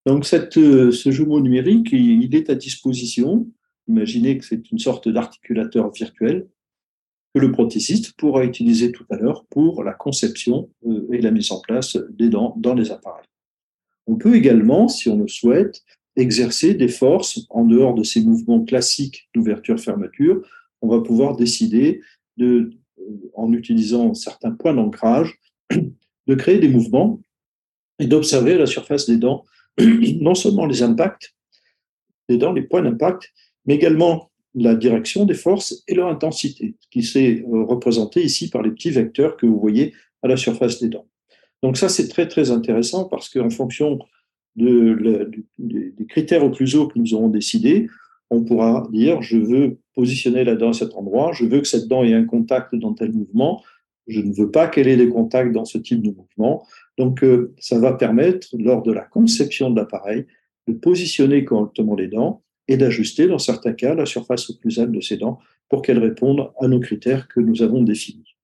[0.06, 3.46] Donc euh, ce jumeau numérique, il est à disposition
[3.88, 6.46] Imaginez que c'est une sorte d'articulateur virtuel
[7.34, 11.50] que le prothésiste pourra utiliser tout à l'heure pour la conception euh, et la mise
[11.52, 13.26] en place des dents dans les appareils.
[14.08, 15.82] On peut également, si on le souhaite,
[16.16, 20.42] exercer des forces en dehors de ces mouvements classiques d'ouverture-fermeture.
[20.82, 22.00] On va pouvoir décider,
[22.38, 25.38] de, euh, en utilisant certains points d'ancrage,
[26.26, 27.20] de créer des mouvements
[27.98, 29.44] et d'observer à la surface des dents
[29.78, 31.34] non seulement les impacts
[32.28, 33.30] des dents, les points d'impact,
[33.66, 38.62] mais également la direction des forces et leur intensité, qui s'est euh, représentée ici par
[38.62, 41.06] les petits vecteurs que vous voyez à la surface des dents.
[41.62, 43.98] Donc ça, c'est très très intéressant parce qu'en fonction
[44.56, 47.88] de, des critères au plus haut que nous aurons décidé,
[48.30, 51.88] on pourra dire je veux positionner la dent à cet endroit, je veux que cette
[51.88, 53.62] dent ait un contact dans tel mouvement,
[54.06, 56.66] je ne veux pas qu'elle ait des contacts dans ce type de mouvement.
[56.96, 60.26] Donc euh, ça va permettre, lors de la conception de l'appareil,
[60.66, 65.16] de positionner correctement les dents et d'ajuster, dans certains cas, la surface occlusale de ces
[65.16, 68.38] dents pour qu'elles répondent à nos critères que nous avons définis.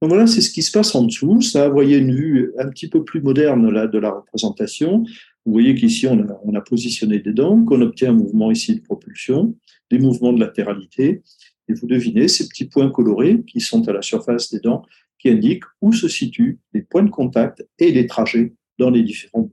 [0.00, 1.40] Donc voilà, c'est ce qui se passe en dessous.
[1.40, 5.02] Ça, vous voyez une vue un petit peu plus moderne là, de la représentation.
[5.44, 8.76] Vous voyez qu'ici, on a, on a positionné des dents, qu'on obtient un mouvement ici
[8.76, 9.56] de propulsion,
[9.90, 11.22] des mouvements de latéralité.
[11.68, 14.84] Et vous devinez ces petits points colorés qui sont à la surface des dents
[15.18, 19.50] qui indiquent où se situent les points de contact et les trajets dans les différents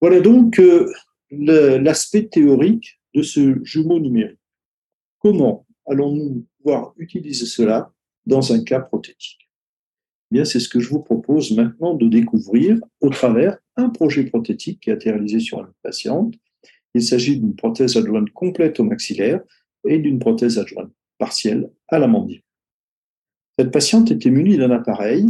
[0.00, 0.92] Voilà donc euh,
[1.30, 4.38] l'aspect théorique de ce jumeau numérique.
[5.18, 7.92] Comment allons-nous pouvoir utiliser cela
[8.26, 9.44] dans un cas prothétique
[10.30, 14.24] eh bien c'est ce que je vous propose maintenant de découvrir au travers un projet
[14.24, 16.34] prothétique qui a été réalisé sur une patiente.
[16.94, 19.40] Il s'agit d'une prothèse adjointe complète au maxillaire
[19.86, 22.42] et d'une prothèse adjointe partielle à la mandibule.
[23.58, 25.26] Cette patiente était munie d'un appareil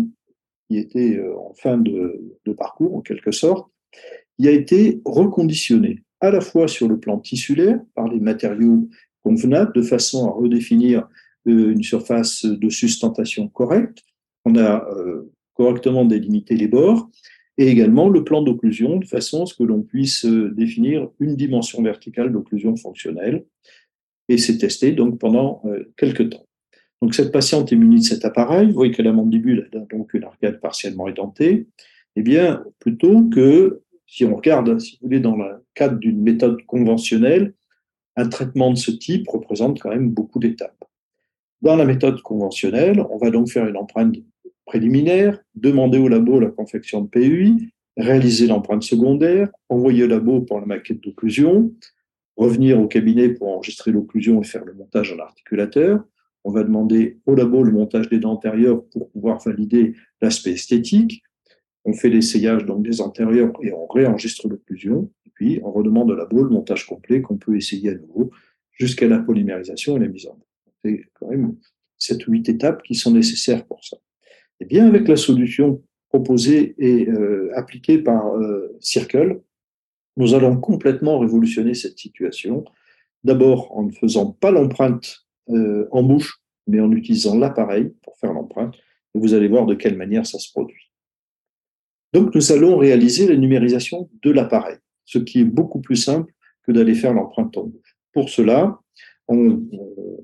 [0.69, 3.71] qui était euh, en fin de, parcours, en quelque sorte,
[4.39, 8.89] qui a été reconditionné à la fois sur le plan tissulaire par les matériaux
[9.23, 11.09] convenables, de façon à redéfinir
[11.47, 14.03] une surface de sustentation correcte.
[14.45, 17.11] On a euh, correctement délimité les bords
[17.59, 21.83] et également le plan d'occlusion de façon à ce que l'on puisse définir une dimension
[21.83, 23.45] verticale d'occlusion fonctionnelle.
[24.29, 25.63] Et c'est testé donc pendant
[25.97, 26.47] quelques temps.
[27.01, 30.15] Donc cette patiente est munie de cet appareil, vous voyez que la mandibule a donc
[30.15, 31.69] une arcade partiellement édentée,
[32.17, 36.65] eh bien, plutôt que, si on regarde, si vous voulez, dans le cadre d'une méthode
[36.67, 37.55] conventionnelle,
[38.17, 40.85] un traitement de ce type représente quand même beaucoup d'étapes.
[41.65, 44.17] Dans la méthode conventionnelle, on va donc faire une empreinte
[44.67, 50.61] préliminaire, demander au labo la confection de PUI, réaliser l'empreinte secondaire, envoyer au labo pour
[50.61, 51.73] la maquette d'occlusion,
[52.37, 56.05] revenir au cabinet pour enregistrer l'occlusion et faire le montage en articulateur,
[56.45, 61.23] on va demander au labo le montage des dents antérieures pour pouvoir valider l'aspect esthétique.
[61.87, 65.11] On fait l'essayage donc des antérieurs et on réenregistre l'occlusion.
[65.33, 68.31] Puis, on redemande au labo le montage complet qu'on peut essayer à nouveau
[68.73, 70.44] jusqu'à la polymérisation et la mise en œuvre.
[70.85, 71.57] C'est quand même
[71.99, 73.97] 7 ou 8 étapes qui sont nécessaires pour ça.
[74.61, 79.41] Et bien, avec la solution proposée et euh, appliquée par euh, Circle,
[80.17, 82.65] nous allons complètement révolutionner cette situation.
[83.25, 88.33] D'abord en ne faisant pas l'empreinte euh, en bouche, mais en utilisant l'appareil pour faire
[88.33, 88.77] l'empreinte.
[89.15, 90.93] Et vous allez voir de quelle manière ça se produit.
[92.13, 96.71] Donc, nous allons réaliser la numérisation de l'appareil, ce qui est beaucoup plus simple que
[96.71, 97.97] d'aller faire l'empreinte en bouche.
[98.13, 98.79] Pour cela,
[99.29, 99.63] on,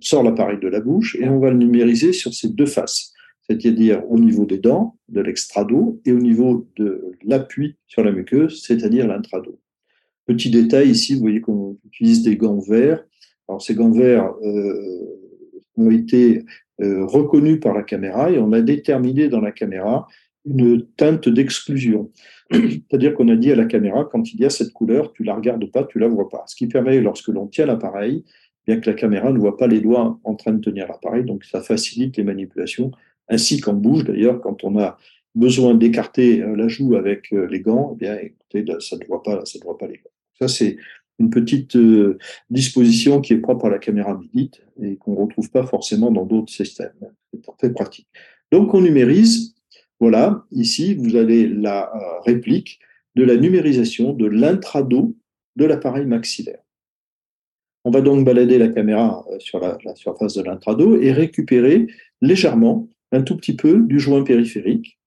[0.01, 4.03] sort l'appareil de la bouche et on va le numériser sur ses deux faces, c'est-à-dire
[4.11, 9.07] au niveau des dents, de l'extrado, et au niveau de l'appui sur la muqueuse, c'est-à-dire
[9.07, 9.61] l'intrado.
[10.27, 13.05] Petit détail ici, vous voyez qu'on utilise des gants verts
[13.51, 15.19] alors, ces gants verts euh,
[15.77, 16.45] ont été
[16.81, 20.07] euh, reconnus par la caméra et on a déterminé dans la caméra
[20.45, 22.13] une teinte d'exclusion.
[22.53, 25.35] C'est-à-dire qu'on a dit à la caméra, quand il y a cette couleur, tu la
[25.35, 26.45] regardes pas, tu la vois pas.
[26.47, 28.25] Ce qui permet, lorsque l'on tient l'appareil,
[28.67, 31.45] bien que la caméra ne voit pas les doigts en train de tenir l'appareil, donc
[31.45, 32.91] ça facilite les manipulations,
[33.29, 34.99] ainsi qu'en bouge d'ailleurs, quand on a
[35.35, 39.45] besoin d'écarter euh, la joue avec les gants, eh bien écoutez, ça ne voit pas,
[39.45, 40.11] ça ne voit pas les gants.
[40.39, 40.77] Ça c'est
[41.21, 42.19] une petite euh,
[42.49, 44.51] disposition qui est propre à la caméra Midit
[44.83, 46.95] et qu'on ne retrouve pas forcément dans d'autres systèmes.
[47.33, 48.09] C'est très pratique.
[48.51, 49.55] Donc on numérise.
[50.01, 52.81] Voilà, ici vous avez la euh, réplique
[53.17, 55.15] de la numérisation de l'intrado
[55.57, 56.63] de l'appareil maxillaire.
[57.85, 61.87] On va donc balader la caméra euh, sur la, surface de l'intrado et récupérer
[62.21, 64.99] légèrement un tout petit peu du joint périphérique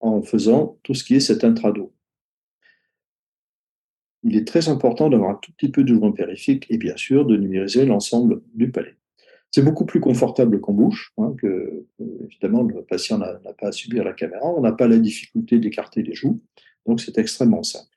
[0.00, 1.92] en faisant tout ce qui est cet intrado
[4.24, 7.24] il est très important d'avoir un tout petit peu de joint périphérique et bien sûr
[7.24, 8.96] de numériser l'ensemble du palais.
[9.50, 11.86] C'est beaucoup plus confortable qu'en bouche, hein, que
[12.24, 16.02] évidemment le patient n'a pas à subir la caméra, on n'a pas la difficulté d'écarter
[16.02, 16.40] les joues,
[16.86, 17.88] donc c'est extrêmement simple.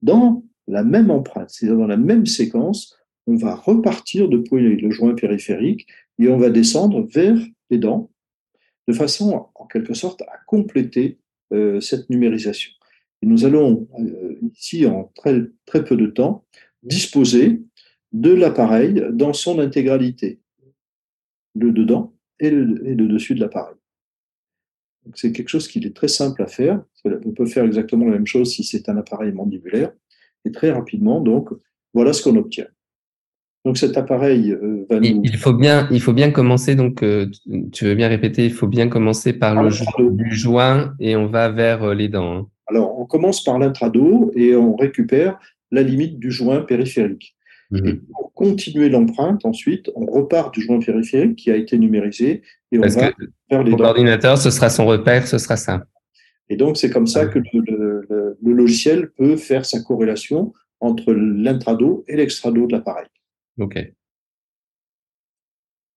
[0.00, 2.96] Dans la même empreinte, c'est-à-dire dans la même séquence,
[3.26, 5.86] on va repartir depuis le joint périphérique
[6.18, 7.38] et on va descendre vers
[7.70, 8.10] les dents
[8.88, 11.18] de façon en quelque sorte à compléter
[11.52, 12.72] euh, cette numérisation.
[13.22, 16.44] Et nous allons euh, ici, en très, très peu de temps,
[16.82, 17.62] disposer
[18.12, 20.40] de l'appareil dans son intégralité,
[21.54, 23.76] le dedans et le, dessus de l'appareil.
[25.14, 26.82] C'est quelque chose qui est très simple à faire.
[27.04, 29.92] On peut faire exactement la même chose si c'est un appareil mandibulaire.
[30.44, 31.50] Et très rapidement, donc,
[31.94, 32.66] voilà ce qu'on obtient.
[33.64, 35.22] Donc cet appareil euh, va nous...
[35.22, 37.30] Il faut bien, il faut bien commencer, donc euh,
[37.72, 39.70] tu veux bien répéter, il faut bien commencer par le,
[40.10, 42.38] du joint et on va vers les dents.
[42.38, 42.46] Hein.
[42.66, 45.38] Alors, on commence par l'intrado et on récupère
[45.70, 47.36] la limite du joint périphérique.
[47.70, 47.86] Mhm.
[47.86, 52.78] Et pour continuer l'empreinte, ensuite, on repart du joint périphérique qui a été numérisé et
[52.78, 55.84] on va faire les L'ordinateur, ce sera son repère, ce sera ça.
[56.52, 62.14] Et donc, c'est comme ça que le, logiciel peut faire sa corrélation entre l'intrado et
[62.14, 63.06] l'extrado de l'appareil.
[63.58, 63.78] OK.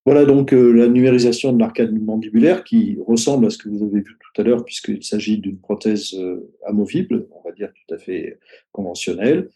[0.05, 3.99] Voilà donc euh, la numérisation de l'arcade mandibulaire qui ressemble à ce que vous avez
[3.99, 7.97] vu tout à l'heure puisqu'il s'agit d'une prothèse euh, amovible, on va dire tout à
[7.97, 8.39] fait
[8.71, 9.49] conventionnelle,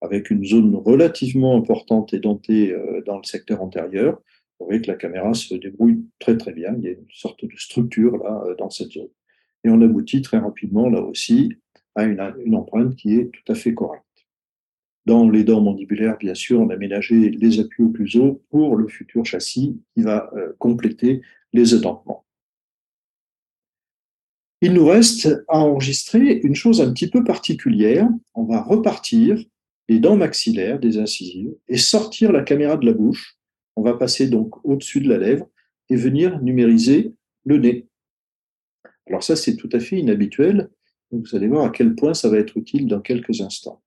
[0.00, 4.22] avec une zone relativement importante et dentée euh, dans le secteur antérieur.
[4.60, 7.44] Vous voyez que la caméra se débrouille très très bien, il y a une sorte
[7.44, 9.10] de structure là dans cette zone.
[9.64, 11.54] Et on aboutit très rapidement là aussi
[11.94, 14.04] à une empreinte qui est tout à fait correcte.
[15.04, 19.24] Dans les dents mandibulaires, bien sûr, on a aménagé les appuis occlusaux pour le futur
[19.24, 22.26] châssis qui va euh, compléter les édentements.
[24.60, 28.08] Il nous reste à enregistrer une chose un petit peu particulière.
[28.34, 29.42] On va repartir
[29.88, 33.38] les dents maxillaires des incisives et sortir la caméra de la bouche.
[33.76, 35.48] On va passer donc au-dessus de la lèvre
[35.88, 37.86] et venir numériser le nez.
[39.08, 40.70] Alors ça, c'est tout à fait inhabituel.
[41.10, 43.82] Vous allez voir à quel point ça va être utile dans quelques instants.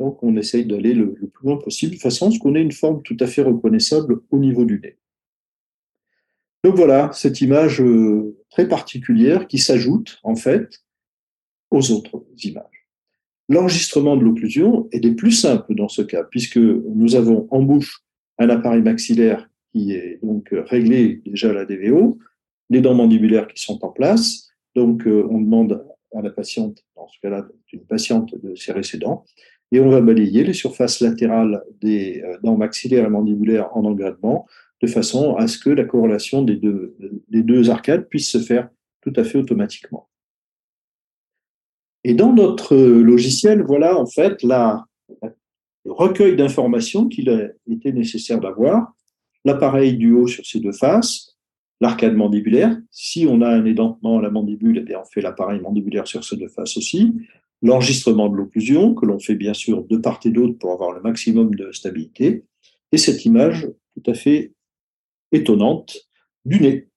[0.00, 2.72] Donc, on essaye d'aller le, plus loin possible, de façon à ce qu'on ait une
[2.72, 4.96] forme tout à fait reconnaissable au niveau du nez.
[6.64, 10.82] Donc voilà, cette image euh, très particulière qui s'ajoute en fait
[11.70, 12.88] aux autres images.
[13.48, 18.02] L'enregistrement de l'occlusion est des plus simples dans ce cas, puisque nous avons en bouche
[18.38, 22.18] un appareil maxillaire qui est donc réglé déjà à la DVO,
[22.70, 24.48] les dents mandibulaires qui sont en place.
[24.74, 28.98] Donc, euh, on demande à la patiente, dans ce cas-là, une patiente de serrer ses
[28.98, 29.24] dents,
[29.72, 34.46] et on va balayer les surfaces latérales des euh, dents maxillaires et mandibulaires en engrainement,
[34.80, 36.96] de façon à ce que la corrélation des deux,
[37.28, 38.68] des deux arcades puisse se faire
[39.02, 40.08] tout à fait automatiquement.
[42.04, 44.84] Et dans notre logiciel, voilà en fait la,
[45.84, 48.92] le recueil d'informations qu'il a été nécessaire d'avoir,
[49.44, 51.27] l'appareil du haut sur ces deux faces,
[51.80, 52.76] l'arcade mandibulaire.
[52.90, 56.36] Si on a un édentement à la mandibule, eh on fait l'appareil mandibulaire sur ces
[56.36, 57.14] deux faces aussi.
[57.62, 61.00] L'enregistrement de l'occlusion, que l'on fait bien sûr de part et d'autre pour avoir le
[61.00, 62.44] maximum de stabilité.
[62.92, 64.52] Et cette image tout à fait
[65.32, 65.96] étonnante
[66.44, 66.88] du nez.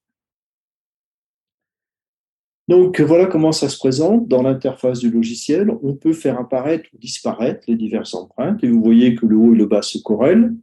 [2.68, 5.70] Donc voilà comment ça se présente dans l'interface du logiciel.
[5.84, 9.54] On peut faire apparaître ou disparaître les diverses empreintes et vous voyez que le haut
[9.54, 10.56] et le bas se corrèlent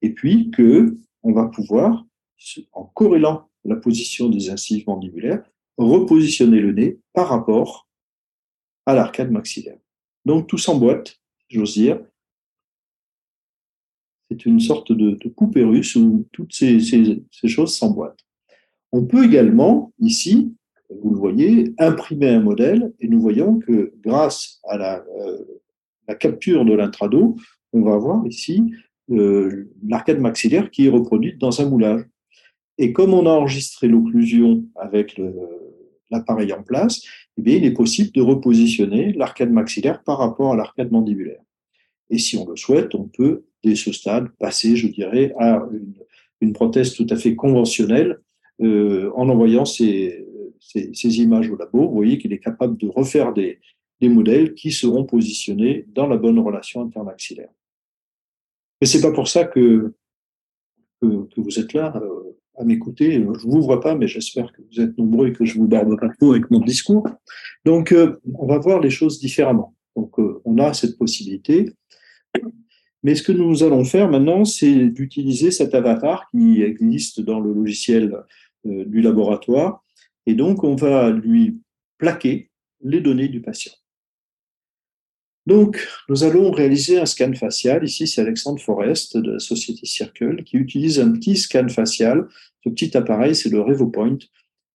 [0.00, 2.04] et puis que on va pouvoir,
[2.72, 5.42] en corrélant la position des incisives mandibulaires,
[5.78, 7.88] repositionner le nez par rapport
[8.86, 9.78] à l'arcade maxillaire.
[10.24, 12.00] Donc tout s'emboîte, j'ose dire.
[14.30, 16.80] C'est une sorte de, de russe où toutes ces,
[17.44, 18.24] choses s'emboîtent.
[18.90, 20.54] On peut également, ici,
[20.90, 26.64] vous le voyez, imprimer un modèle et nous voyons que grâce à la, euh, capture
[26.64, 27.36] de l'intrado,
[27.72, 28.62] on va avoir ici
[29.10, 32.02] euh, l'arcade maxillaire qui est reproduite dans un moulage.
[32.82, 35.16] Et comme on a enregistré l'occlusion avec
[36.10, 37.00] l'appareil en place,
[37.38, 41.40] eh il est possible de repositionner l'arcade maxillaire par rapport à l'arcade mandibulaire.
[42.10, 45.64] Et si on le souhaite, on peut, dès ce stade, passer, je dirais, à
[46.40, 48.18] une, prothèse tout à fait conventionnelle
[48.60, 50.26] euh, en envoyant ces,
[51.04, 51.86] images au labo.
[51.86, 53.60] Vous voyez qu'il est capable de refaire des,
[54.00, 57.52] modèles qui seront positionnés dans la bonne relation intermaxillaire.
[58.80, 59.94] Mais c'est pas pour ça que,
[61.00, 62.21] que, vous êtes là euh,
[62.64, 63.14] m'écouter.
[63.14, 65.98] Je vous vois pas, mais j'espère que vous êtes nombreux et que je vous barbe
[65.98, 67.06] pas trop avec mon discours.
[67.64, 69.74] Donc, euh, on va voir les choses différemment.
[69.96, 71.70] Donc, euh, on a cette possibilité.
[73.02, 77.52] Mais ce que nous allons faire maintenant, c'est d'utiliser cet avatar qui existe dans le
[77.52, 78.16] logiciel
[78.64, 79.84] du laboratoire.
[80.26, 81.58] Et donc, on va lui
[81.98, 83.72] plaquer les données du patient.
[85.46, 87.84] Donc, nous allons réaliser un scan facial.
[87.84, 92.28] Ici, c'est Alexandre Forest de la société Circle qui utilise un petit scan facial.
[92.62, 94.18] Ce petit appareil, c'est le RevoPoint.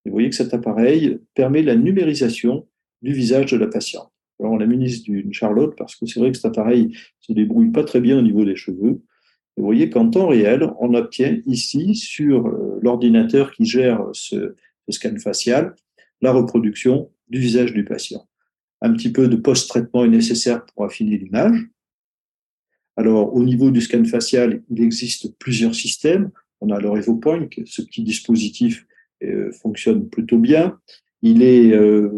[0.06, 2.68] Et vous voyez que cet appareil permet la numérisation
[3.02, 4.12] du visage de la patiente.
[4.40, 7.72] Alors, on la munisse d'une Charlotte parce que c'est vrai que cet appareil se débrouille
[7.72, 9.02] pas très bien au niveau des cheveux.
[9.56, 14.56] Vous voyez qu'en temps réel, on obtient ici, sur euh, l'ordinateur qui gère ce
[14.90, 15.76] scan facial,
[16.22, 18.27] la reproduction du visage du patient
[18.82, 21.68] un petit peu de post-traitement est nécessaire pour affiner l'image.
[22.96, 26.32] Alors, au niveau du scan facial, il existe plusieurs systèmes.
[26.62, 28.88] On a le RevoPoint, ce petit dispositif
[29.24, 30.80] euh, fonctionne plutôt bien.
[31.22, 32.10] Il est, euh,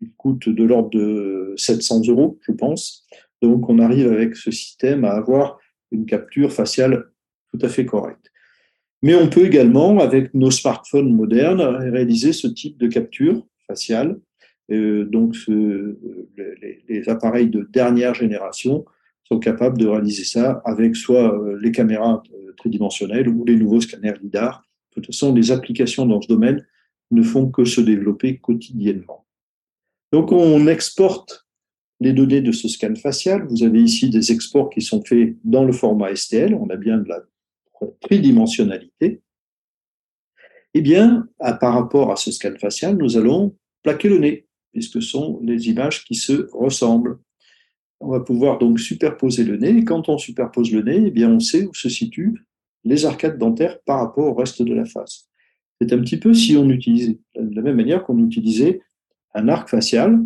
[0.00, 3.06] il coûte de l'ordre de 700 euros, je pense.
[3.40, 5.58] Donc, on arrive avec ce système à avoir
[5.92, 7.10] une capture faciale
[7.52, 8.32] tout à fait correcte.
[9.02, 14.18] Mais on peut également, avec nos smartphones modernes, réaliser ce type de capture faciale
[14.70, 15.36] euh, donc,
[16.88, 18.84] les, appareils de dernière génération
[19.24, 23.80] sont capables de réaliser ça avec soit euh, les caméras euh, tridimensionnelles ou les nouveaux
[23.80, 24.62] scanners LIDAR.
[24.90, 26.66] De toute façon, les applications dans ce domaine
[27.10, 29.26] ne font que se développer quotidiennement.
[30.12, 31.46] Donc, on exporte
[32.00, 33.46] les données de ce scan facial.
[33.48, 36.54] Vous avez ici des exports qui sont faits dans le format STL.
[36.54, 37.22] On a bien de la
[38.00, 39.22] tridimensionnalité.
[40.74, 44.43] Eh bien, par rapport à ce scan facial, nous allons plaquer le nez
[44.74, 47.18] puisque ce sont les images qui se ressemblent.
[48.00, 51.30] On va pouvoir donc superposer le nez, et quand on superpose le nez, eh bien
[51.30, 52.44] on sait où se situent
[52.84, 55.30] les arcades dentaires par rapport au reste de la face.
[55.80, 58.82] C'est un petit peu si on utilisait, de la même manière qu'on utilisait
[59.34, 60.22] un arc facial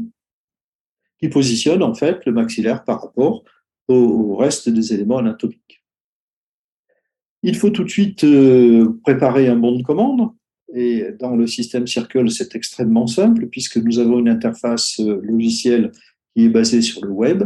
[1.21, 3.45] qui positionne en fait le maxillaire par rapport
[3.87, 5.83] au reste des éléments anatomiques.
[7.43, 10.33] Il faut tout de suite euh, préparer un bon de commande.
[10.75, 15.93] Et dans le système Circle, c'est extrêmement simple puisque nous avons une interface euh, logicielle
[16.35, 17.45] qui est basée sur le web.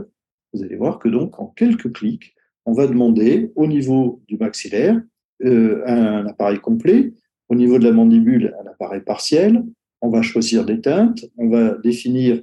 [0.52, 2.34] Vous allez voir que donc en quelques clics,
[2.66, 5.00] on va demander au niveau du maxillaire
[5.44, 7.12] euh, un appareil complet,
[7.48, 9.64] au niveau de la mandibule un appareil partiel.
[10.00, 12.42] On va choisir des teintes, on va définir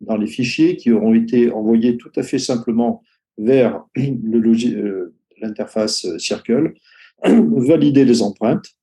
[0.00, 3.02] dans les fichiers qui auront été envoyés tout à fait simplement
[3.36, 6.72] vers euh, l'interface Circle,
[7.24, 8.74] valider les empreintes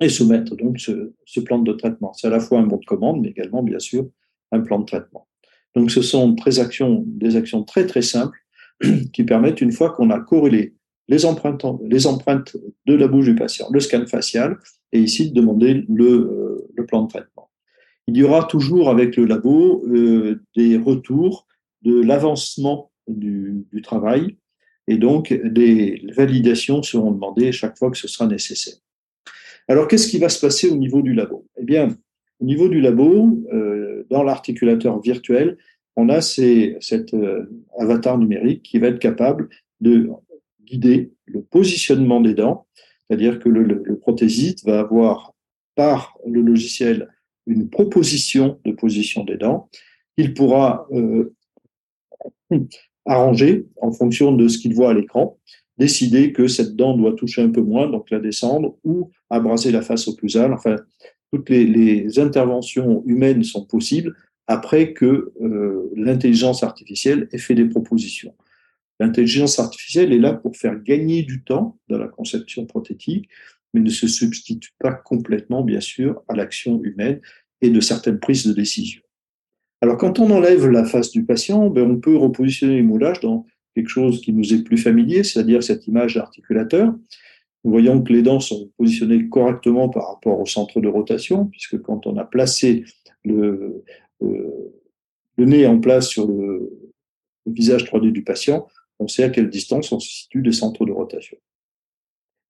[0.00, 2.12] et soumettre donc ce, plan de traitement.
[2.14, 4.08] C'est à la fois un bon de commande, mais également, bien sûr,
[4.52, 5.26] un plan de traitement.
[5.74, 8.38] Donc, ce sont très actions, des actions très, très simples
[9.12, 10.74] qui permettent, une fois qu'on a corrélé
[11.08, 14.58] les empreintes, les empreintes de la bouche du patient, le scan facial,
[14.92, 17.50] et ici, de demander le, le plan de traitement.
[18.08, 21.46] Il y aura toujours avec le labo euh, des retours
[21.82, 24.36] de l'avancement du, du travail,
[24.88, 28.76] et donc des validations seront demandées chaque fois que ce sera nécessaire.
[29.68, 31.46] Alors, qu'est-ce qui va se passer au niveau du labo?
[31.58, 31.96] Eh bien,
[32.40, 35.58] au niveau du labo, euh, dans l'articulateur virtuel,
[35.96, 37.46] on a cet euh,
[37.78, 39.48] avatar numérique qui va être capable
[39.80, 40.10] de
[40.64, 42.66] guider le positionnement des dents,
[43.08, 45.34] c'est-à-dire que le, prothésiste va avoir
[45.74, 47.08] par le logiciel
[47.46, 49.68] une proposition de position des dents
[50.16, 51.34] qu'il pourra euh,
[53.06, 55.38] arranger en fonction de ce qu'il voit à l'écran
[55.78, 59.82] décider que cette dent doit toucher un peu moins, donc la descendre, ou abraser la
[59.82, 60.52] face occlusale.
[60.52, 60.76] Enfin,
[61.32, 64.14] toutes les, interventions humaines sont possibles
[64.46, 68.34] après que euh, l'intelligence artificielle ait fait des propositions.
[69.00, 73.28] L'intelligence artificielle est là pour faire gagner du temps dans la conception prothétique,
[73.74, 77.20] mais ne se substitue pas complètement, bien sûr, à l'action humaine
[77.60, 79.02] et de certaines prises de décision.
[79.82, 83.46] Alors, quand on enlève la face du patient, ben, on peut repositionner les moulages dans
[83.76, 86.94] quelque chose qui nous est plus familier, c'est-à-dire cette image d'articulateur.
[87.62, 91.82] Nous voyons que les dents sont positionnées correctement par rapport au centre de rotation, puisque
[91.82, 92.84] quand on a placé
[93.22, 93.84] le,
[94.22, 94.72] euh,
[95.36, 96.72] nez en place sur le,
[97.44, 98.66] visage 3D du patient,
[98.98, 101.36] on sait à quelle distance on se situe des centres de rotation.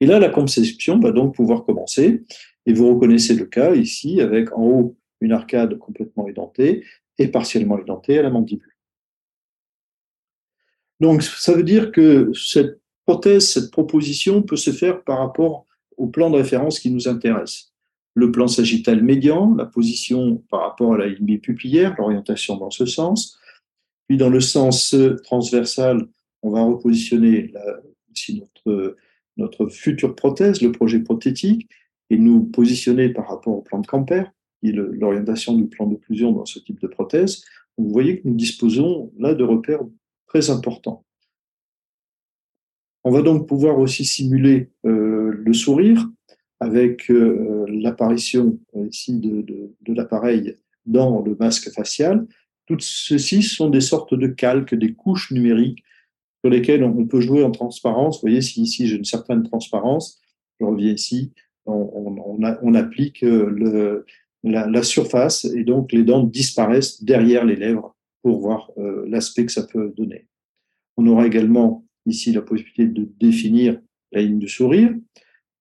[0.01, 2.22] Et là, la conception va donc pouvoir commencer.
[2.66, 6.85] Et vous reconnaissez le cas ici avec en haut une arcade complètement édentée
[7.18, 8.76] et partiellement édentée à la mandibule.
[11.01, 15.66] Donc, ça veut dire que cette prothèse, cette proposition peut se faire par rapport
[15.97, 17.72] au plan de référence qui nous intéresse.
[18.14, 22.86] Le plan sagittal médian, la position par rapport à la ligne pupillaire, l'orientation dans ce
[22.86, 23.38] sens.
[24.09, 26.07] Puis dans le sens transversal,
[26.42, 27.53] on va repositionner
[28.11, 28.97] aussi notre,
[29.36, 31.68] notre future prothèse, le projet prothétique,
[32.11, 34.24] et nous positionner par rapport au plan de Camper,
[34.61, 37.44] qui est l'orientation du plan d'occlusion dans ce type de prothèse.
[37.76, 39.82] Vous voyez que nous disposons là de repères
[40.27, 41.05] très important.
[43.05, 46.09] On va donc pouvoir aussi simuler euh, le sourire
[46.59, 49.45] avec euh, l'apparition euh, ici de,
[49.87, 50.57] l'appareil
[50.87, 52.27] dans le masque facial.
[52.66, 55.85] Tout ceci sont des sortes de calques, des couches numériques
[56.41, 58.16] sur lesquelles on peut jouer en transparence.
[58.16, 60.20] Vous voyez, si ici j'ai une certaine transparence,
[60.59, 61.33] je reviens ici,
[61.64, 63.24] on, applique
[64.43, 67.95] la, surface et donc les dents disparaissent derrière les lèvres
[68.27, 70.27] pour voir euh, l'aspect que ça peut donner.
[70.97, 74.93] On aura également ici la possibilité de définir la ligne du sourire,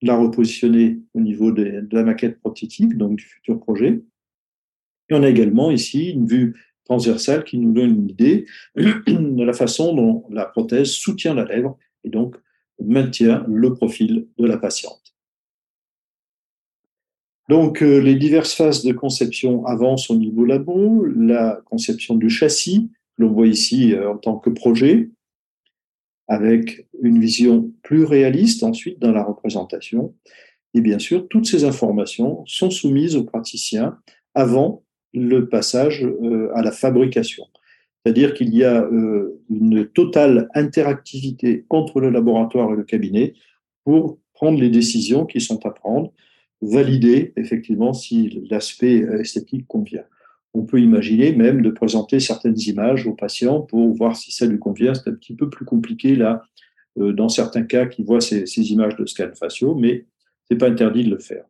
[0.02, 4.02] la repositionner au niveau de, la maquette prothétique, donc du futur projet.
[5.10, 9.54] Et on a également ici une vue transversale qui nous donne une idée de la
[9.54, 12.36] façon dont la prothèse soutient la lèvre et donc
[12.84, 15.05] maintient le profil de la patiente.
[17.48, 22.90] Donc, euh, les diverses phases de conception avancent au niveau labo, la conception du châssis,
[23.18, 25.10] l'on voit ici euh, en tant que projet,
[26.28, 30.16] avec une vision plus réaliste ensuite dans la représentation.
[30.74, 34.00] Et bien sûr, toutes ces informations sont soumises aux praticiens
[34.34, 34.84] avant
[35.14, 37.46] le passage euh, à la fabrication.
[38.04, 38.88] C'est-à-dire qu'il y a
[39.50, 43.34] une totale interactivité entre le laboratoire et le cabinet
[43.84, 46.14] pour prendre les décisions qui sont à prendre
[46.66, 50.04] valider effectivement si l'aspect esthétique convient.
[50.54, 54.58] On peut imaginer même de présenter certaines images aux patients pour voir si ça lui
[54.58, 54.94] convient.
[54.94, 56.44] C'est un petit peu plus compliqué là,
[56.98, 60.06] euh, dans certains cas qui voient ces, images de scan faciaux, mais
[60.50, 61.44] c'est pas interdit de le faire.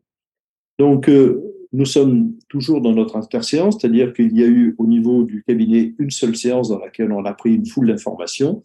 [0.79, 5.23] Donc, euh, nous sommes toujours dans notre interséance, c'est-à-dire qu'il y a eu au niveau
[5.23, 8.63] du cabinet une seule séance dans laquelle on a pris une foule d'informations,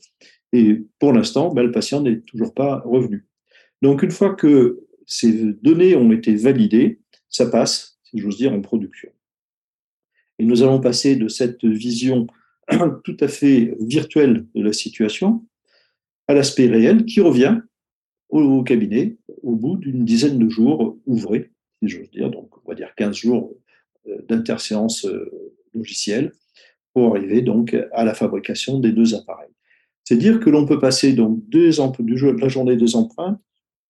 [0.53, 3.27] et pour l'instant, ben, le patient n'est toujours pas revenu.
[3.83, 4.81] Donc, une fois que
[5.11, 9.11] ces données ont été validées, ça passe, si j'ose dire, en production.
[10.39, 12.29] Et nous allons passer de cette vision
[13.05, 15.45] tout à fait virtuelle de la situation
[16.29, 17.61] à l'aspect réel qui revient
[18.29, 21.51] au cabinet au bout d'une dizaine de jours ouvrés,
[21.83, 23.53] si j'ose dire, donc on va dire 15 jours
[24.29, 25.09] d'interséance
[25.75, 26.33] logicielle
[26.95, 29.51] pour arriver donc à la fabrication des deux appareils.
[30.05, 33.41] C'est dire que l'on peut passer donc deux du de la journée des empreintes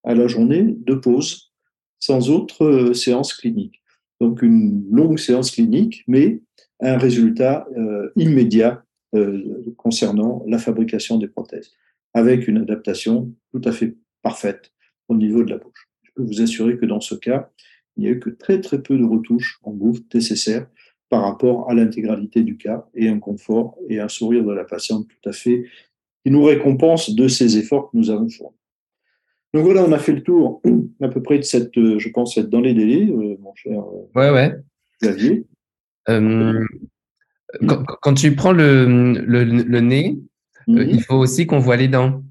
[0.04, 1.52] à la journée de pause
[1.98, 3.82] sans autre euh, séance clinique.
[4.20, 6.40] Donc une longue séance clinique, mais
[6.80, 8.84] un résultat euh, immédiat
[9.14, 11.72] euh, concernant la fabrication des prothèses,
[12.14, 14.72] avec une adaptation tout à fait parfaite
[15.08, 15.88] au niveau de la bouche.
[16.02, 17.50] Je peux vous assurer que dans ce cas,
[17.96, 20.66] il n'y a eu que très très peu de retouches en bouche nécessaires
[21.08, 25.08] par rapport à l'intégralité du cas et un confort et un sourire de la patiente
[25.08, 25.64] tout à fait
[26.24, 28.59] qui nous récompense de ces efforts que nous avons fournis.
[29.52, 30.62] Donc voilà, on a fait le tour
[31.02, 33.80] à peu près de cette, euh, je pense être dans les délais, euh, mon cher
[33.80, 34.54] euh, ouais, ouais.
[35.02, 35.44] Xavier.
[36.06, 36.64] quand,
[38.14, 40.18] tu prends le, le, nez,
[40.68, 40.86] mhm.
[40.88, 42.22] il faut aussi qu'on voit les dents.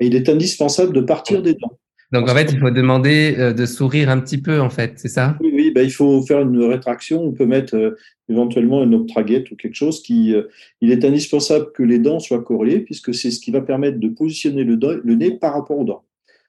[0.00, 1.78] Et il est indispensable de partir des dents.
[2.12, 5.36] Donc en fait, il faut demander de sourire un petit peu, en fait, c'est ça?
[5.40, 7.22] Oui, oui ben, il faut faire une rétraction.
[7.22, 7.96] On peut mettre
[8.28, 10.34] éventuellement une optraguette ou quelque chose qui.
[10.80, 14.08] il est indispensable que les dents soient corrélées, puisque c'est ce qui va permettre de
[14.08, 16.02] positionner le, le nez par rapport aux dents.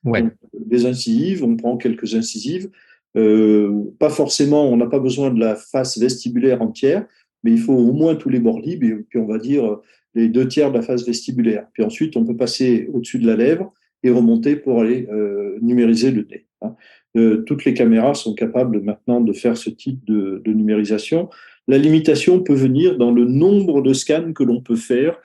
[0.03, 0.23] Ouais.
[0.53, 2.69] des incisives, on prend quelques incisives.
[3.15, 7.05] Euh, pas forcément, on n'a pas besoin de la face vestibulaire entière,
[7.43, 9.79] mais il faut au moins tous les bords libres, et puis on va dire
[10.15, 11.67] les deux tiers de la face vestibulaire.
[11.73, 13.73] Puis ensuite, on peut passer au-dessus de la lèvre
[14.03, 16.47] et remonter pour aller euh, numériser le nez.
[16.61, 16.75] Hein.
[17.17, 21.29] Euh, toutes les caméras sont capables maintenant de faire ce type de, de numérisation.
[21.67, 25.19] La limitation peut venir dans le nombre de scans que l'on peut faire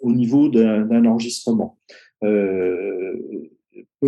[0.00, 1.78] au niveau d'un enregistrement.
[2.22, 3.14] Euh,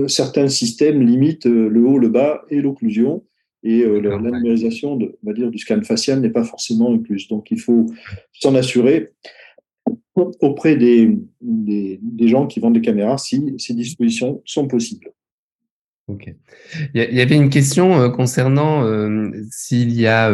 [0.08, 3.24] certains systèmes limitent euh, le haut, le bas et l'occlusion.
[3.64, 7.28] Et euh, la, numérisation de, va dire, du scan facial n'est pas forcément incluse.
[7.28, 7.86] Donc il faut
[8.32, 9.12] s'en assurer
[10.14, 15.12] auprès des, des, gens qui vendent des caméras si ces dispositions sont possibles.
[16.08, 16.34] Ok.
[16.92, 18.84] Il y avait une question euh, concernant
[19.50, 20.28] s'il y a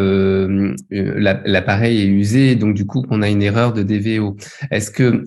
[0.90, 4.36] l'appareil est usé, donc du coup qu'on a une erreur de DVO.
[4.70, 5.24] Est-ce que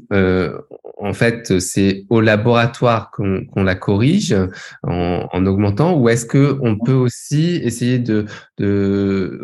[1.11, 4.33] en fait, c'est au laboratoire qu'on la corrige
[4.81, 8.27] en, augmentant, ou est-ce que on peut aussi essayer de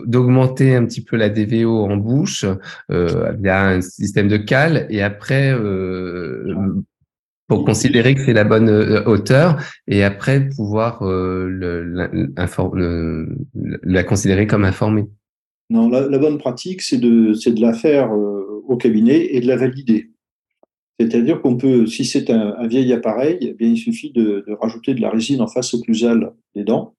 [0.06, 2.46] d'augmenter un petit peu la DVO en bouche
[2.90, 6.56] euh, via un système de cale et après euh,
[7.50, 12.08] pour considérer que c'est la bonne euh, hauteur et après pouvoir la,
[13.84, 15.08] la, considérer comme informée?
[15.70, 20.12] Non, la, bonne pratique, c'est de, de la faire au cabinet et de la valider.
[21.00, 25.02] C'est-à-dire qu'on peut, si c'est un, vieil appareil, eh bien, il suffit de, rajouter de
[25.02, 26.96] la résine en face occlusale des dents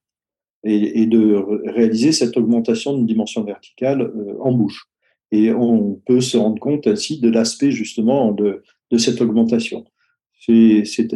[0.65, 1.35] et, de
[1.71, 4.87] réaliser cette augmentation de dimension verticale euh, en bouche.
[5.33, 8.63] Et on peut se rendre compte ainsi de l'aspect justement de,
[8.97, 9.85] cette augmentation.
[10.41, 11.13] C'est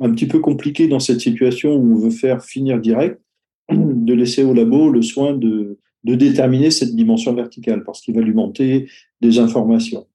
[0.00, 3.20] un, petit peu compliqué dans cette situation où on veut faire finir direct,
[3.70, 8.20] de laisser au labo le soin de, de déterminer cette dimension verticale parce qu'il va
[8.20, 8.88] lui monter
[9.20, 10.06] des informations.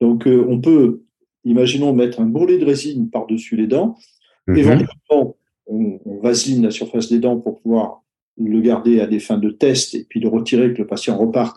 [0.00, 1.02] Donc, euh, on peut
[1.44, 3.96] imaginons mettre un bourrelet de résine par-dessus les dents.
[4.46, 4.56] Mhm.
[4.56, 5.36] Éventuellement,
[5.66, 8.02] on, on, vaseline la surface des dents pour pouvoir
[8.36, 11.56] le garder à des fins de test et puis le retirer, que le patient reparte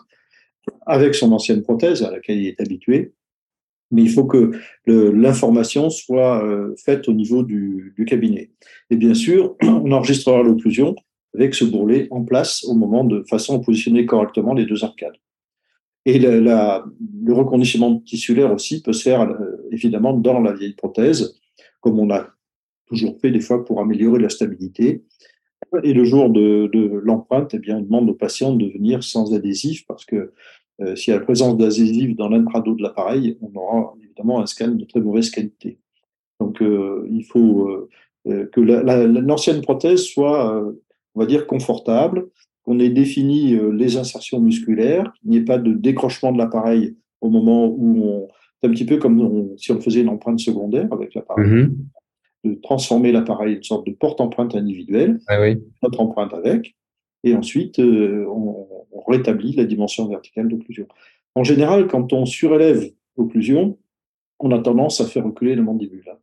[0.86, 3.12] avec son ancienne prothèse à laquelle il est habitué.
[3.90, 4.52] Mais il faut que
[4.86, 8.50] l'information soit euh, faite au niveau du, du, cabinet.
[8.90, 10.94] Et bien sûr, on enregistrera l'occlusion
[11.34, 15.16] avec ce bourrelet en place au moment de façon à positionner correctement les deux arcades.
[16.04, 21.40] Et le reconditionnement tissulaire aussi peut se faire euh, évidemment dans la vieille prothèse,
[21.80, 22.28] comme on a
[22.86, 25.04] toujours fait des fois pour améliorer la stabilité.
[25.82, 26.70] Et le jour de,
[27.02, 30.32] l'empreinte, eh bien, on demande aux patients de venir sans adhésif parce que
[30.80, 34.46] euh, s'il y a la présence d'adhésif dans l'intrado de l'appareil, on aura évidemment un
[34.46, 35.78] scan de très mauvaise qualité.
[36.40, 37.88] Donc, euh, il faut
[38.24, 40.62] que l'ancienne prothèse soit,
[41.14, 42.28] on va dire, confortable,
[42.68, 46.96] qu'on ait défini euh, les insertions musculaires, qu'il n'y ait pas de décrochement de l'appareil
[47.22, 48.28] au moment où on.
[48.60, 51.46] C'est un petit peu comme si on faisait une empreinte secondaire avec l'appareil.
[51.46, 51.74] Mm-hmm.
[52.44, 55.38] De transformer l'appareil en une sorte de porte-empreinte individuelle, ah
[55.82, 56.76] notre empreinte avec,
[57.24, 58.66] et ensuite euh, on,
[59.06, 60.86] rétablit la dimension verticale d'occlusion.
[61.34, 63.78] En général, quand on surélève l'occlusion,
[64.38, 66.04] on a tendance à faire reculer la mandibule.
[66.10, 66.18] Hein.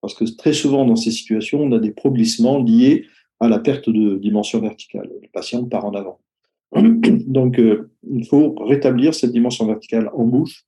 [0.00, 3.04] Parce que très souvent dans ces situations, on a des problissements liés
[3.40, 5.10] à la perte de dimension verticale.
[5.20, 6.20] Le patient part en avant.
[6.72, 10.64] Donc, euh, il faut rétablir cette dimension verticale en bouche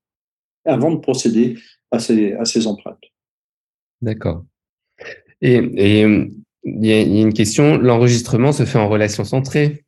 [0.64, 1.58] avant de procéder
[1.90, 3.04] à ces, à ces empreintes.
[4.00, 4.44] D'accord.
[5.40, 5.56] Et,
[6.64, 9.84] il y, a une question, l'enregistrement se fait en relation centrée?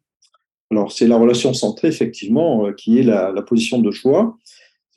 [0.73, 4.37] Alors, c'est la relation centrée, effectivement, euh, qui est la, position de choix.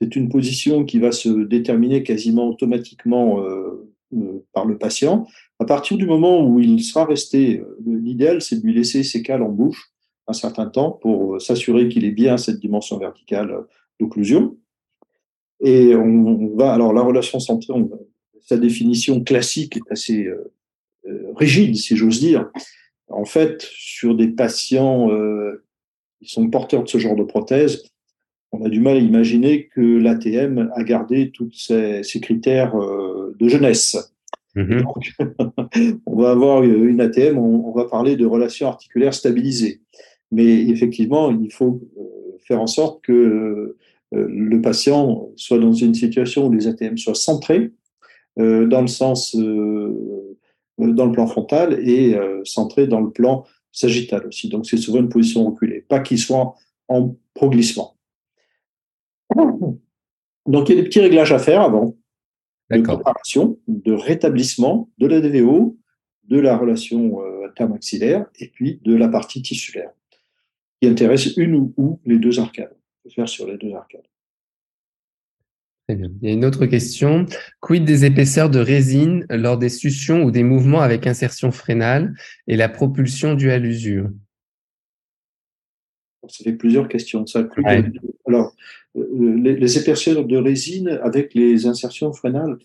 [0.02, 3.88] C'est une position qui va se déterminer quasiment automatiquement euh,
[4.54, 5.28] par le patient
[5.60, 9.24] à partir du moment où il sera resté, euh, l'idéal, c'est de lui laisser ses
[9.24, 9.92] cales en bouche
[10.28, 13.64] un certain temps pour s'assurer qu'il est bien cette dimension verticale
[14.00, 14.58] d'occlusion.
[15.62, 17.74] Et on, va, alors la relation centrée,
[18.42, 20.52] sa définition classique est assez euh,
[21.08, 22.50] euh, rigide, si j'ose dire.
[23.10, 25.64] En fait, sur des patients euh,
[26.20, 27.84] qui sont porteurs de ce genre de prothèse,
[28.52, 34.14] on a du mal à imaginer que l'ATM a gardé tous ces, critères de jeunesse.
[34.56, 34.84] Mm-hmm.
[34.84, 39.82] Donc, on va avoir une ATM, on, va parler de relations articulaires stabilisées.
[40.32, 41.82] Mais effectivement, il faut
[42.48, 43.76] faire en sorte que
[44.12, 47.72] le patient soit dans une situation où les ATM soient centrés,
[48.40, 50.38] euh, dans le sens, euh,
[50.78, 54.48] dans le plan frontal et euh, centré dans le plan sagittal aussi.
[54.50, 56.54] Donc c'est souvent une position reculée, pas qu'il soit
[56.88, 57.96] en proglissement.
[60.46, 61.96] Donc il y a des petits réglages à faire avant
[62.70, 65.78] de préparation, de rétablissement de la DVO,
[66.26, 69.92] de la relation intermaxillaire et puis de la partie tissulaire
[70.82, 72.77] qui intéresse une ou, les deux arcades.
[73.10, 74.08] Faire sur les deux arcades.
[75.90, 77.26] Il y a une autre question.
[77.62, 82.14] Quid des épaisseurs de résine lors des suctions ou des mouvements avec insertion frénale
[82.48, 84.10] et la propulsion due à l'usure?
[86.28, 87.26] Ça fait plusieurs questions.
[87.26, 87.48] Ça,
[88.26, 88.54] Alors,
[88.98, 92.58] euh, les, épaisseurs de résine avec les insertions frénales,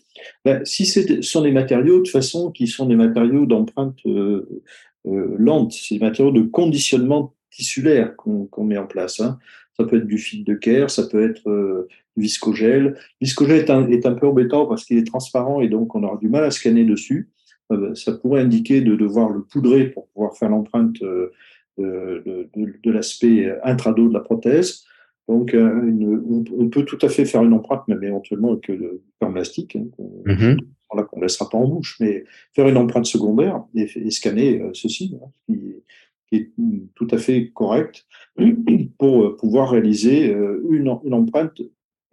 [0.43, 4.61] ben, si ce sont des matériaux, de toute façon, qui sont des matériaux d'empreinte euh,
[5.07, 9.19] euh, lente, c'est des matériaux de conditionnement tissulaire qu'on met en place.
[9.19, 9.37] Hein.
[9.77, 12.95] Ça peut être du fil de Kerr, ça peut être euh, du viscogel.
[13.21, 16.17] Viscogel est un, est un peu embêtant parce qu'il est transparent et donc on aura
[16.17, 17.29] du mal à scanner dessus.
[17.71, 21.31] Euh, ça pourrait indiquer de devoir le poudrer pour pouvoir faire l'empreinte euh,
[21.77, 24.83] de, de, l'aspect intrado de la prothèse.
[25.27, 29.85] Donc, on, peut tout à fait faire une empreinte, même éventuellement avec le plastique, hein,
[30.25, 30.57] mm-hmm.
[30.89, 35.27] qu'on ne laissera pas en bouche, mais faire une empreinte secondaire et, scanner ceci, hein,
[35.47, 35.77] qui,
[36.95, 38.05] tout à fait correct
[38.97, 41.61] pour euh, pouvoir réaliser euh, une, empreinte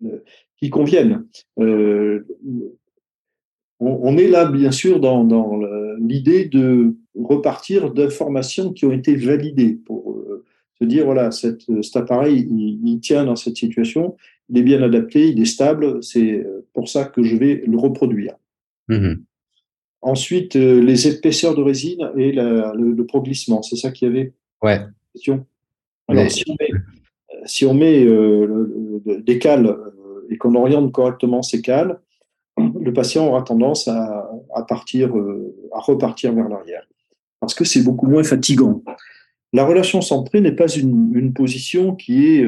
[0.04, 0.18] euh,
[0.56, 1.26] qui convienne.
[1.56, 2.24] on,
[4.16, 5.60] est là, bien sûr, dans,
[5.98, 10.16] l'idée de repartir d'informations qui ont été validées pour
[10.78, 11.64] se dire, voilà, cet
[11.94, 14.16] appareil, il, tient dans cette situation,
[14.48, 16.44] il est bien adapté, il est stable, c'est
[16.74, 18.34] pour ça que je vais le reproduire.
[18.88, 19.14] Mmh
[20.02, 24.32] Ensuite, les épaisseurs de résine et le, proglissement, c'est ça qu'il y avait
[24.62, 24.80] Ouais.
[25.14, 25.46] Question?
[26.08, 26.26] Alors,
[27.46, 32.00] si on met, euh, des cales euh, et qu'on oriente correctement ces cales,
[32.58, 34.28] le patient aura tendance à,
[34.68, 36.86] partir, euh, à repartir vers l'arrière,
[37.38, 38.82] parce que c'est beaucoup moins fatigant.
[39.52, 42.46] La relation centrée n'est pas une, position qui est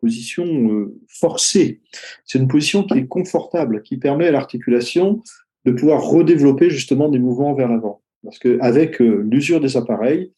[0.00, 1.82] position forcée.
[2.24, 5.22] C'est une position qui est confortable, qui permet à l'articulation
[5.64, 8.02] de pouvoir redévelopper justement des mouvements vers l'avant.
[8.24, 10.32] Parce qu'avec l'usure des appareils,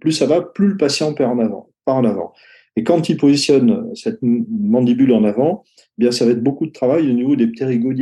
[0.00, 1.70] plus ça va, plus le patient part en avant.
[1.84, 2.32] Part en avant.
[2.76, 6.72] Et quand il positionne cette mandibule en avant, eh bien ça va être beaucoup de
[6.72, 7.46] travail au niveau des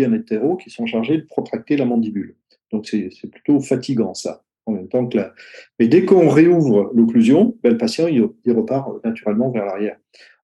[0.08, 2.36] latéraux qui sont chargés de protracter la mandibule.
[2.72, 4.42] Donc c'est plutôt fatigant ça.
[4.64, 5.34] En même temps que là.
[5.80, 9.96] Mais dès qu'on réouvre l'occlusion, ben, le patient il, repart naturellement vers l'arrière.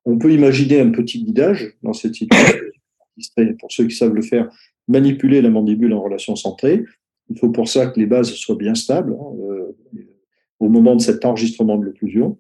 [0.04, 2.58] On peut imaginer un petit guidage dans cette situation.
[3.60, 4.48] Pour ceux qui savent le faire,
[4.88, 6.84] manipuler la mandibule en relation centrée.
[7.30, 9.12] Il faut pour ça que les bases soient bien stables.
[9.12, 9.76] Hein, euh,
[10.60, 12.38] au moment de cet enregistrement de l'occlusion.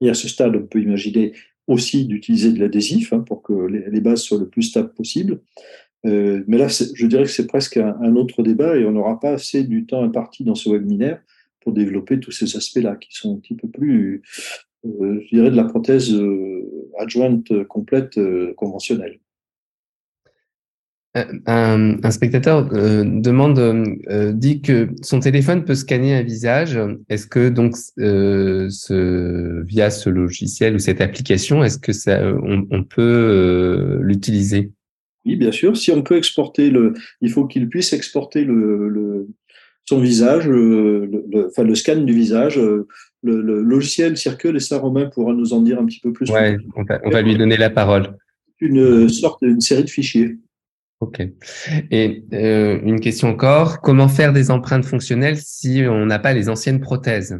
[0.00, 1.32] Et à ce stade, on peut imaginer
[1.66, 5.40] aussi d'utiliser de l'adhésif hein, pour que les, bases soient le plus stables possible.
[6.06, 9.32] Euh, mais là, je dirais que c'est presque un, autre débat et on n'aura pas
[9.32, 11.20] assez du temps imparti dans ce webinaire
[11.60, 14.22] pour développer tous ces aspects-là qui sont un petit peu plus,
[14.86, 16.14] euh, je dirais, de la prothèse
[16.98, 18.18] adjointe complète
[18.56, 19.18] conventionnelle.
[21.46, 26.78] Un, spectateur euh, demande, euh, dit que son téléphone peut scanner un visage.
[27.08, 32.84] Est-ce que donc euh, ce, via ce logiciel ou cette application, est-ce que ça, on,
[32.84, 34.72] peut l'utiliser?
[35.24, 35.76] Oui, bien sûr.
[35.76, 39.28] Si on peut exporter le, il faut qu'il puisse exporter le,
[39.84, 41.10] son visage, le,
[41.48, 42.58] enfin le scan du visage.
[42.58, 42.86] Le,
[43.22, 46.30] logiciel Circle et ça Romain pourra nous en dire un petit peu plus.
[46.30, 48.16] Ouais, on va, on va lui donner la parole.
[48.60, 50.36] Une sorte, une série de fichiers.
[51.00, 51.22] Ok.
[51.90, 56.48] Et euh, une question encore, comment faire des empreintes fonctionnelles si on n'a pas les
[56.48, 57.38] anciennes prothèses?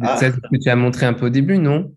[0.00, 0.16] Ah.
[0.18, 1.94] C'est ce que tu as montré un peu au début, non?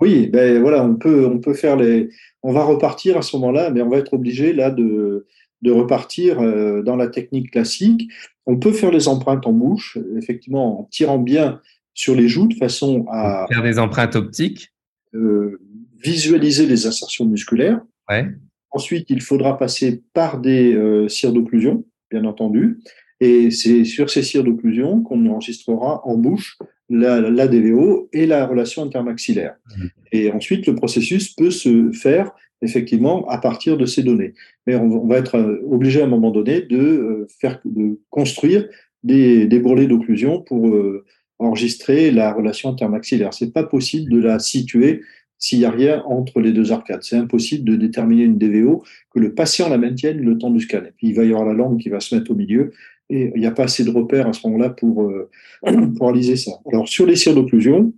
[0.00, 2.10] Oui, ben voilà, on peut, on peut faire les.
[2.42, 5.26] On va repartir à ce moment-là, mais on va être obligé là de,
[5.62, 8.10] de repartir euh, dans la technique classique.
[8.44, 11.60] On peut faire les empreintes en bouche, effectivement, en tirant bien
[11.94, 14.72] sur les joues de façon à faire des empreintes optiques,
[15.14, 15.60] euh,
[16.02, 17.80] visualiser les insertions musculaires.
[18.10, 18.26] Ouais.
[18.72, 22.80] Ensuite, il faudra passer par des euh, cires d'occlusion, bien entendu.
[23.20, 26.58] Et c'est sur ces cires d'occlusion qu'on enregistrera en bouche
[26.88, 29.54] la, DVO et la relation intermaxillaire.
[29.76, 29.86] Mmh.
[30.12, 34.34] Et ensuite, le processus peut se faire effectivement à partir de ces données.
[34.66, 38.68] Mais on, va être euh, obligé à un moment donné de euh, faire de construire
[39.02, 41.04] des, des bourrelets d'occlusion pour euh,
[41.38, 43.34] enregistrer la relation intermaxillaire.
[43.34, 45.02] C'est pas possible de la situer
[45.42, 47.02] s'il n'y a rien entre les deux arcades.
[47.02, 50.84] C'est impossible de déterminer une DVO, que le patient la maintienne le temps du scan.
[50.86, 52.70] Et puis il va y avoir la langue qui va se mettre au milieu,
[53.10, 55.28] et il n'y a pas assez de repères à ce moment-là pour, euh,
[55.98, 56.52] pour analyser ça.
[56.72, 57.92] Alors sur les cires d'occlusion,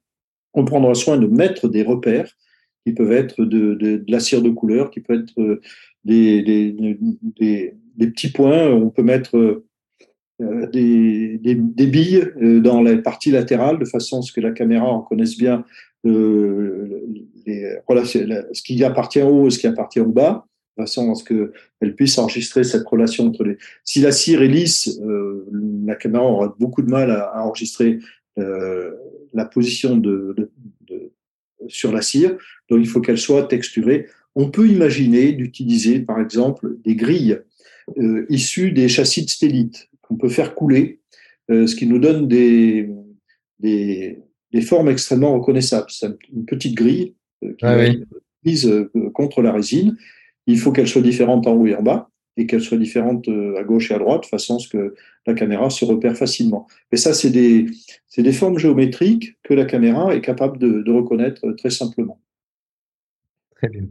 [0.54, 2.34] on prendra soin de mettre des repères
[2.86, 5.60] qui peuvent être de, de, la cire de couleur, qui peut être euh,
[6.02, 6.74] des,
[7.98, 8.70] petits points.
[8.70, 11.38] On peut mettre euh, des,
[11.86, 12.26] billes
[12.62, 15.62] dans la partie latérale de façon à ce que la caméra reconnaisse bien
[16.04, 20.46] les, ce qui appartient en haut et ce qui appartient en bas,
[20.76, 23.58] de façon à ce qu'elle puisse enregistrer cette relation entre les.
[23.84, 25.46] Si la cire est lisse, euh,
[25.84, 27.98] la caméra aura beaucoup de mal à, enregistrer
[28.38, 28.90] euh,
[29.32, 30.50] la position de, de,
[30.88, 31.12] de,
[31.68, 32.36] sur la cire.
[32.68, 34.06] Donc il faut qu'elle soit texturée.
[34.34, 37.38] On peut imaginer d'utiliser, par exemple, des grilles
[37.98, 41.00] euh, issues des châssis de stélite qu'on peut faire couler,
[41.50, 42.88] euh, ce qui nous donne des,
[43.60, 44.18] des,
[44.54, 45.90] des formes extrêmement reconnaissables.
[45.90, 48.00] C'est une petite grille euh, qui ah est
[48.44, 49.96] mise euh, contre la résine.
[50.46, 53.58] Il faut qu'elle soit différente en haut et en bas et qu'elle soit différente euh,
[53.58, 54.94] à gauche et à droite, de façon à ce que
[55.26, 56.68] la caméra se repère facilement.
[56.92, 57.66] Mais ça, c'est des,
[58.16, 62.20] des formes géométriques que la caméra est capable de, de reconnaître très simplement.
[63.56, 63.88] Très bien.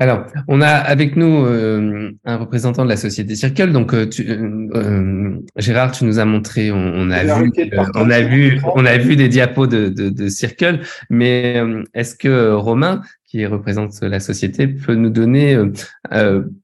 [0.00, 3.72] Alors, on a avec nous euh, un représentant de la société Circle.
[3.72, 7.52] Donc, euh, euh, Gérard, tu nous as montré, on, a vu,
[7.96, 10.82] on a vu, on a vu des diapos de, de, Circle.
[11.10, 11.60] Mais
[11.94, 15.60] est-ce que Romain, qui représente la société, peut nous donner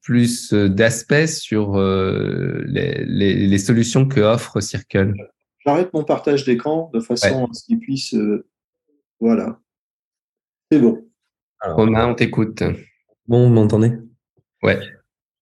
[0.02, 5.12] plus d'aspects sur les, les, solutions que offre Circle?
[5.66, 8.14] J'arrête mon partage d'écran de façon à ce qu'il puisse.
[9.18, 9.58] voilà.
[10.70, 11.04] C'est bon.
[11.60, 12.62] Romain, on t'écoute.
[13.26, 13.92] Bon, vous m'entendez?
[14.62, 14.78] Ouais.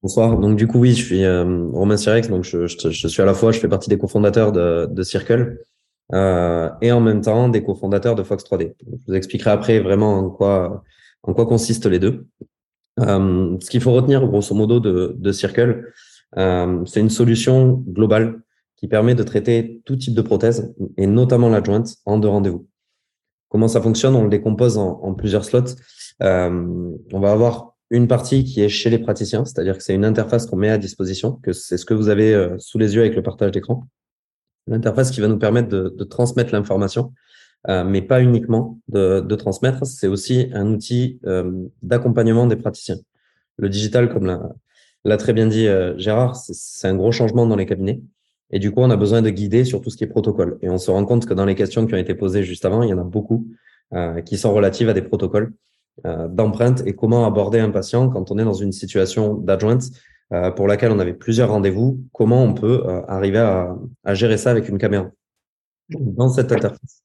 [0.02, 0.38] Bonsoir.
[0.38, 3.34] Donc du coup, oui, je suis euh, Romain Sirex, donc je, je, suis à la
[3.34, 5.58] fois, je fais partie des cofondateurs de, de Circle
[6.12, 8.74] euh, et en même temps des cofondateurs de Fox 3D.
[8.80, 10.82] je vous expliquerai après vraiment en quoi,
[11.22, 12.26] en quoi consistent les deux.
[13.00, 15.92] Euh, ce qu'il faut retenir grosso modo de, de Circle,
[16.36, 18.40] euh, c'est une solution globale
[18.76, 22.68] qui permet de traiter tout type de prothèse et notamment la jointe en deux rendez-vous.
[23.48, 24.14] Comment ça fonctionne?
[24.14, 25.74] On le décompose en, en plusieurs slots.
[26.22, 30.06] Euh, on va avoir une partie qui est chez les praticiens, c'est-à-dire que c'est une
[30.06, 33.02] interface qu'on met à disposition, que c'est ce que vous avez euh, sous les yeux
[33.02, 33.86] avec le partage d'écran.
[34.66, 37.12] L'interface qui va nous permettre de, transmettre l'information,
[37.68, 42.96] euh, mais pas uniquement de, transmettre, c'est aussi un outil euh, d'accompagnement des praticiens.
[43.58, 44.52] Le digital, comme
[45.04, 45.68] l'a très bien dit
[45.98, 48.00] Gérard, c'est un gros changement dans les cabinets.
[48.50, 50.58] Et du coup, on a besoin de guider sur tout ce qui est protocole.
[50.62, 52.82] Et on se rend compte que dans les questions qui ont été posées juste avant,
[52.82, 53.46] il y en a beaucoup
[54.24, 55.52] qui sont relatives à des protocoles.
[56.06, 59.84] Euh, d'empreinte et comment aborder un patient quand on est dans une situation d'adjointe
[60.32, 64.38] euh, pour laquelle on avait plusieurs rendez-vous, comment on peut euh, arriver à, à, gérer
[64.38, 65.10] ça avec une caméra?
[65.90, 67.02] Dans cette interface,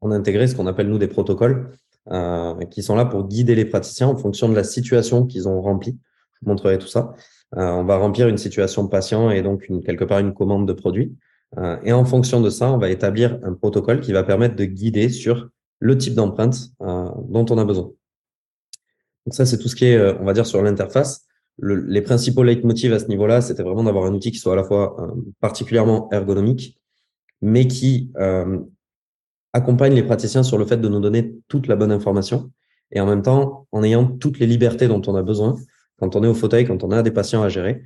[0.00, 1.70] on a intégré ce qu'on appelle nous des protocoles
[2.70, 5.96] qui sont là pour guider les praticiens en fonction de la situation qu'ils ont remplie.
[6.32, 7.14] Je vous montrerai tout ça.
[7.52, 11.14] on va remplir une situation patient et donc une, quelque part une commande de produit.
[11.84, 15.10] et en fonction de ça, on va établir un protocole qui va permettre de guider
[15.10, 17.92] sur le type d'empreinte dont on a besoin.
[19.30, 21.24] Donc ça, c'est tout ce qui est, euh, on va dire, sur l'interface.
[21.62, 24.64] les principaux leitmotivs à ce niveau-là, c'était vraiment d'avoir un outil qui soit à la
[24.64, 26.76] fois euh, particulièrement ergonomique,
[27.40, 28.58] mais qui euh,
[29.52, 32.50] accompagne les praticiens sur le fait de nous donner toute la bonne information
[32.90, 35.54] et en même temps en ayant toutes les libertés dont on a besoin
[36.00, 37.84] quand on est au fauteuil, quand on a des patients à gérer,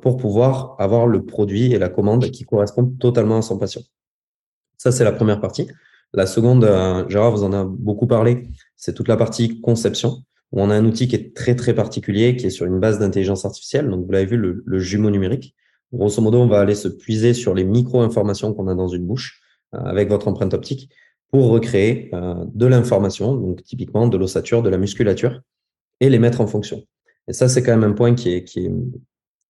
[0.00, 3.82] pour pouvoir avoir le produit et la commande qui correspondent totalement à son patient.
[4.78, 5.68] Ça, c'est la première partie.
[6.14, 6.64] La seconde,
[7.08, 10.22] Gérard vous en a beaucoup parlé, c'est toute la partie conception
[10.52, 13.44] on a un outil qui est très très particulier, qui est sur une base d'intelligence
[13.44, 13.88] artificielle.
[13.88, 15.54] Donc vous l'avez vu, le, jumeau numérique.
[15.92, 19.40] Grosso modo, on va aller se puiser sur les micro-informations qu'on a dans une bouche
[19.74, 20.90] euh, avec votre empreinte optique
[21.30, 25.40] pour recréer euh, de l'information, donc typiquement de l'ossature, de la musculature,
[26.00, 26.82] et les mettre en fonction.
[27.28, 28.72] Et ça, c'est quand même un point qui est, qui est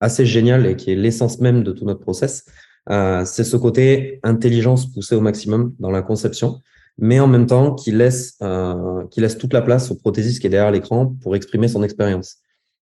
[0.00, 2.44] assez génial et qui est l'essence même de tout notre process.
[2.90, 6.60] Euh, c'est ce côté intelligence poussée au maximum dans la conception
[6.98, 10.46] mais en même temps qui laisse, euh, qui laisse toute la place au prothésiste qui
[10.46, 12.38] est derrière l'écran pour exprimer son expérience,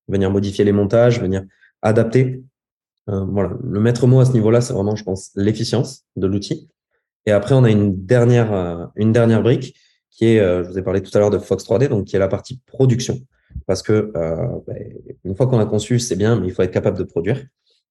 [0.09, 1.45] venir modifier les montages, venir
[1.83, 2.43] adapter.
[3.09, 6.69] Euh, voilà, le maître mot à ce niveau-là, c'est vraiment, je pense, l'efficience de l'outil.
[7.27, 9.75] Et après, on a une dernière, euh, une dernière brique
[10.11, 12.19] qui est, je vous ai parlé tout à l'heure de Fox 3D, donc qui est
[12.19, 13.21] la partie production.
[13.67, 14.75] Parce que bah,
[15.25, 17.45] une fois qu'on a conçu, c'est bien, mais il faut être capable de produire.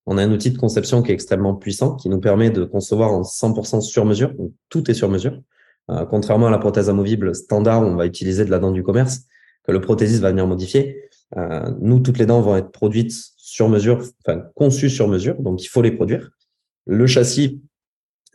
[0.04, 3.12] On a un outil de conception qui est extrêmement puissant, qui nous permet de concevoir
[3.12, 4.32] en 100% sur mesure.
[4.34, 5.38] Donc, tout est sur mesure.
[5.90, 8.82] Euh, contrairement à la prothèse amovible standard où on va utiliser de la dent du
[8.82, 9.22] commerce,
[9.64, 11.02] que le prothésiste va venir modifier.
[11.36, 15.62] Euh, nous, toutes les dents vont être produites sur mesure, enfin conçues sur mesure, donc
[15.62, 16.30] il faut les produire.
[16.86, 17.62] Le châssis,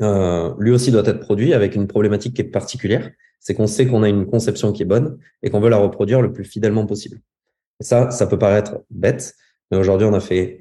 [0.02, 3.88] euh, lui aussi, doit être produit avec une problématique qui est particulière, c'est qu'on sait
[3.88, 6.86] qu'on a une conception qui est bonne et qu'on veut la reproduire le plus fidèlement
[6.86, 7.20] possible.
[7.80, 9.36] Ça, ça peut paraître bête,
[9.70, 10.60] mais aujourd'hui, on a fait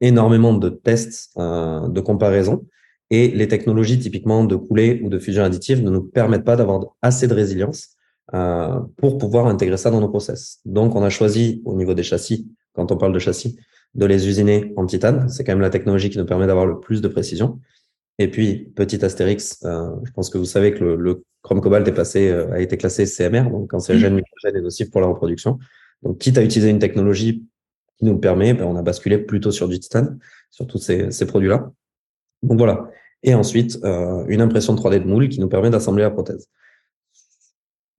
[0.00, 2.66] énormément de tests de comparaison
[3.10, 6.96] et les technologies typiquement de coulée ou de fusion additive ne nous permettent pas d'avoir
[7.02, 7.90] assez de résilience
[8.34, 10.58] euh, pour pouvoir intégrer ça dans nos process.
[10.64, 13.56] Donc, on a choisi au niveau des châssis, quand on parle de châssis,
[13.94, 15.28] de les usiner en titane.
[15.28, 17.60] C'est quand même la technologie qui nous permet d'avoir le plus de précision.
[18.18, 21.86] Et puis, petit astérix, euh, je pense que vous savez que le, le chrome cobalt
[21.86, 24.16] est passé, euh, a été classé CMR, donc cancérigène, mmh.
[24.16, 25.58] microgène et nocif pour la reproduction.
[26.02, 27.44] Donc, quitte à utiliser une technologie
[27.98, 30.18] qui nous le permet, ben, on a basculé plutôt sur du titane,
[30.50, 31.70] sur tous ces, ces produits-là.
[32.42, 32.88] Donc voilà.
[33.22, 36.48] Et ensuite, euh, une impression 3D de moule qui nous permet d'assembler la prothèse.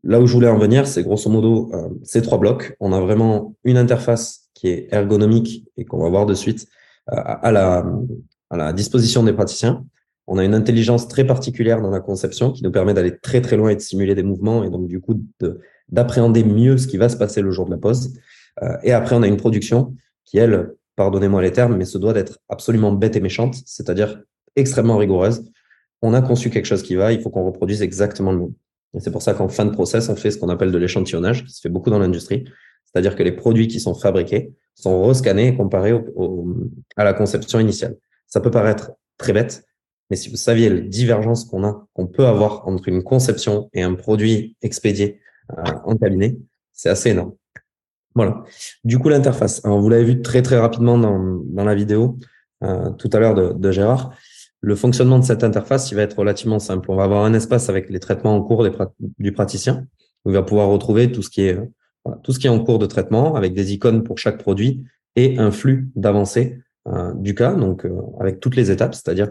[0.03, 2.75] Là où je voulais en venir, c'est grosso modo euh, ces trois blocs.
[2.79, 6.67] On a vraiment une interface qui est ergonomique et qu'on va voir de suite
[7.11, 9.85] euh, à, la, disposition des praticiens.
[10.27, 13.57] On a une intelligence très particulière dans la conception qui nous permet d'aller très très
[13.57, 15.21] loin et de simuler des mouvements et donc du coup
[15.89, 17.79] d'appréhender mieux ce qui va se passer le jour de la.
[18.63, 22.11] Euh, et après, on a une production qui, elle, pardonnez-moi les termes, mais se doit
[22.11, 24.21] d'être absolument bête et méchante, c'est-à-dire
[24.57, 25.49] extrêmement rigoureuse.
[26.01, 28.53] On a conçu quelque chose qui va, il faut qu'on reproduise exactement le même.
[28.93, 31.45] Et c'est pour ça qu'en fin de process, on fait ce qu'on appelle de l'échantillonnage,
[31.45, 32.45] qui se fait beaucoup dans l'industrie.
[32.85, 35.93] C'est-à-dire que les produits qui sont fabriqués sont rescannés et comparés
[36.95, 37.95] à la conception initiale.
[38.25, 39.65] Ça peut paraître très bête,
[40.09, 43.83] mais si vous saviez la divergence qu'on a, qu'on peut avoir entre une conception et
[43.83, 45.19] un produit expédié
[45.57, 46.37] euh, en cabinet,
[46.71, 47.33] c'est assez énorme.
[48.17, 48.43] Voilà.
[48.83, 49.63] Du coup, l'interface.
[49.63, 52.17] Alors, vous l'avez vu très très rapidement dans, la vidéo
[52.63, 54.09] euh, tout à l'heure de, Gérard.
[54.59, 56.89] Le fonctionnement de cette interface, il va être relativement simple.
[56.89, 58.67] On va avoir un espace avec les traitements en cours
[59.19, 59.85] du praticien.
[60.25, 64.03] On va pouvoir retrouver tout ce qui est en cours de traitement avec des icônes
[64.03, 64.83] pour chaque produit
[65.15, 66.57] et un flux d'avancée
[66.87, 69.29] euh, du cas, donc euh, avec toutes les étapes, c'est-à-dire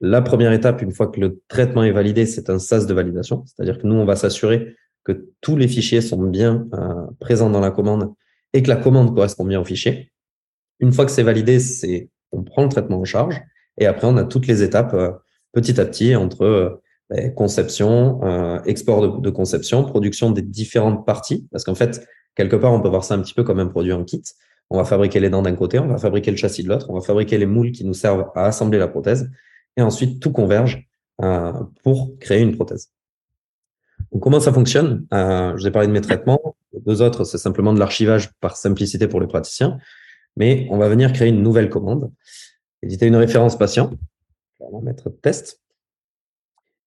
[0.00, 3.42] la première étape, une fois que le traitement est validé, c'est un sas de validation,
[3.46, 6.68] c'est-à-dire que nous, on va s'assurer que tous les fichiers sont bien
[7.18, 8.14] présents dans la commande
[8.52, 10.10] et que la commande correspond bien au fichier.
[10.80, 13.40] Une fois que c'est validé, c'est on prend le traitement en charge
[13.78, 15.12] et après on a toutes les étapes euh,
[15.52, 21.48] petit à petit entre euh, ben, conception, euh, export de, conception, production des différentes parties
[21.50, 23.92] parce qu'en fait quelque part on peut voir ça un petit peu comme un produit
[23.92, 24.22] en kit.
[24.70, 26.94] On va fabriquer les dents d'un côté, on va fabriquer le châssis de l'autre, on
[26.94, 29.30] va fabriquer les moules qui nous servent à assembler la prothèse
[29.78, 30.86] et ensuite tout converge
[31.82, 32.90] pour créer une prothèse.
[34.20, 35.06] Comment ça fonctionne?
[35.12, 36.56] Euh, Je vous ai parlé de mes traitements.
[36.72, 39.78] Les deux autres, c'est simplement de l'archivage par simplicité pour les praticiens.
[40.36, 42.10] Mais on va venir créer une nouvelle commande,
[42.82, 43.92] éditer une référence patient,
[44.82, 45.60] mettre test,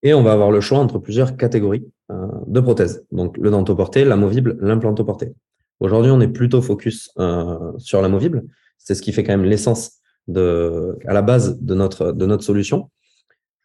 [0.04, 3.06] et on va avoir le choix entre plusieurs catégories euh, de prothèses.
[3.12, 5.34] Donc le dentoporté, l'amovible, l'implantoporté.
[5.80, 8.44] Aujourd'hui, on est plutôt focus euh, sur l'amovible.
[8.78, 10.00] C'est ce qui fait quand même l'essence
[10.36, 12.90] à la base de notre, de notre solution.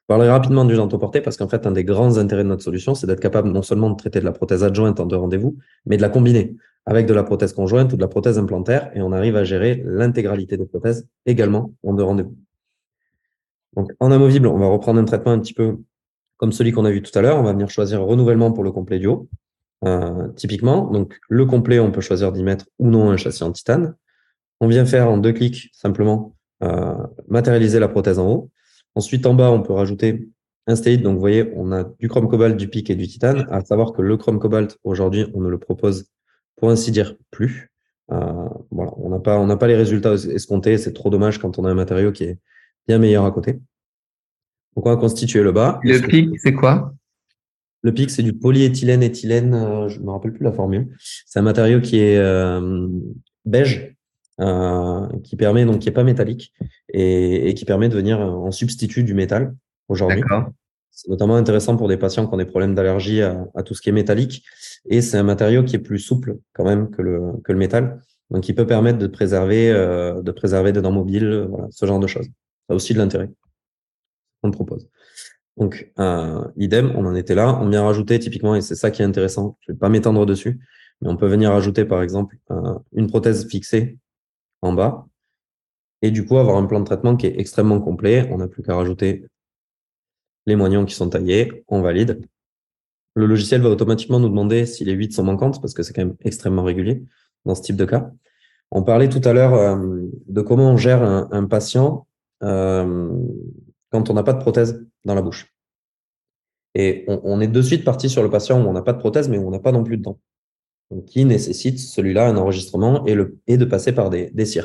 [0.06, 2.94] Je parlerai rapidement du dentoporté parce qu'en fait, un des grands intérêts de notre solution,
[2.94, 5.96] c'est d'être capable non seulement de traiter de la prothèse adjointe en deux rendez-vous, mais
[5.96, 6.54] de la combiner
[6.84, 9.82] avec de la prothèse conjointe ou de la prothèse implantaire et on arrive à gérer
[9.84, 12.36] l'intégralité des prothèses également en deux rendez-vous.
[13.74, 15.76] Donc, en amovible, on va reprendre un traitement un petit peu
[16.36, 17.38] comme celui qu'on a vu tout à l'heure.
[17.38, 19.28] On va venir choisir renouvellement pour le complet du haut.
[19.84, 23.50] Euh, typiquement, donc le complet, on peut choisir d'y mettre ou non un châssis en
[23.50, 23.96] titane.
[24.60, 26.94] On vient faire en deux clics simplement euh,
[27.28, 28.50] matérialiser la prothèse en haut.
[28.96, 30.26] Ensuite, en bas, on peut rajouter
[30.66, 31.02] un state.
[31.02, 33.46] Donc, vous voyez, on a du chrome cobalt, du pic et du titane.
[33.50, 36.06] À savoir que le chrome cobalt, aujourd'hui, on ne le propose,
[36.56, 37.70] pour ainsi dire, plus.
[38.10, 40.78] Euh, voilà, on n'a pas, on n'a pas les résultats escomptés.
[40.78, 42.38] C'est trop dommage quand on a un matériau qui est
[42.88, 43.52] bien meilleur à côté.
[44.74, 45.78] Donc, on va constituer le bas.
[45.82, 46.94] Le pic, c'est quoi?
[47.82, 49.52] Le pic, c'est du polyéthylène, éthylène.
[49.52, 50.96] Euh, je ne me rappelle plus la formule.
[51.26, 52.88] C'est un matériau qui est euh,
[53.44, 53.95] beige
[54.40, 56.52] euh, qui permet donc qui est pas métallique
[56.92, 59.54] et, et, qui permet de venir en substitut du métal
[59.88, 60.22] aujourd'hui.
[60.90, 63.82] C'est notamment intéressant pour des patients qui ont des problèmes d'allergie à, à, tout ce
[63.82, 64.44] qui est métallique
[64.88, 68.00] et c'est un matériau qui est plus souple quand même que le que le métal,
[68.30, 72.00] donc qui peut permettre de préserver euh, de préserver des dents mobiles, voilà, ce genre
[72.00, 72.26] de choses.
[72.26, 73.30] Ça a aussi de l'intérêt.
[74.42, 74.88] On le propose.
[75.56, 77.58] Donc, euh, idem, on en était là.
[77.60, 80.60] On vient rajouter typiquement, et c'est ça qui est intéressant, je vais pas m'étendre dessus,
[81.00, 83.98] mais on peut venir rajouter par exemple euh, une prothèse fixée
[84.62, 85.06] en bas.
[86.02, 88.28] Et du coup, avoir un plan de traitement qui est extrêmement complet.
[88.30, 89.26] On n'a plus qu'à rajouter
[90.46, 91.64] les moignons qui sont taillés.
[91.68, 92.20] On valide.
[93.14, 96.04] Le logiciel va automatiquement nous demander si les 8 sont manquantes parce que c'est quand
[96.04, 97.02] même extrêmement régulier
[97.44, 98.10] dans ce type de cas.
[98.70, 99.76] On parlait tout à l'heure euh,
[100.26, 102.06] de comment on gère un, patient
[102.42, 103.10] euh,
[103.90, 105.52] quand on n'a pas de prothèse dans la bouche.
[106.74, 109.30] Et on, est de suite parti sur le patient où on n'a pas de prothèse,
[109.30, 110.18] mais où on n'a pas non plus de dents.
[111.06, 114.58] Qui nécessite celui-là un enregistrement et, de passer par des, des.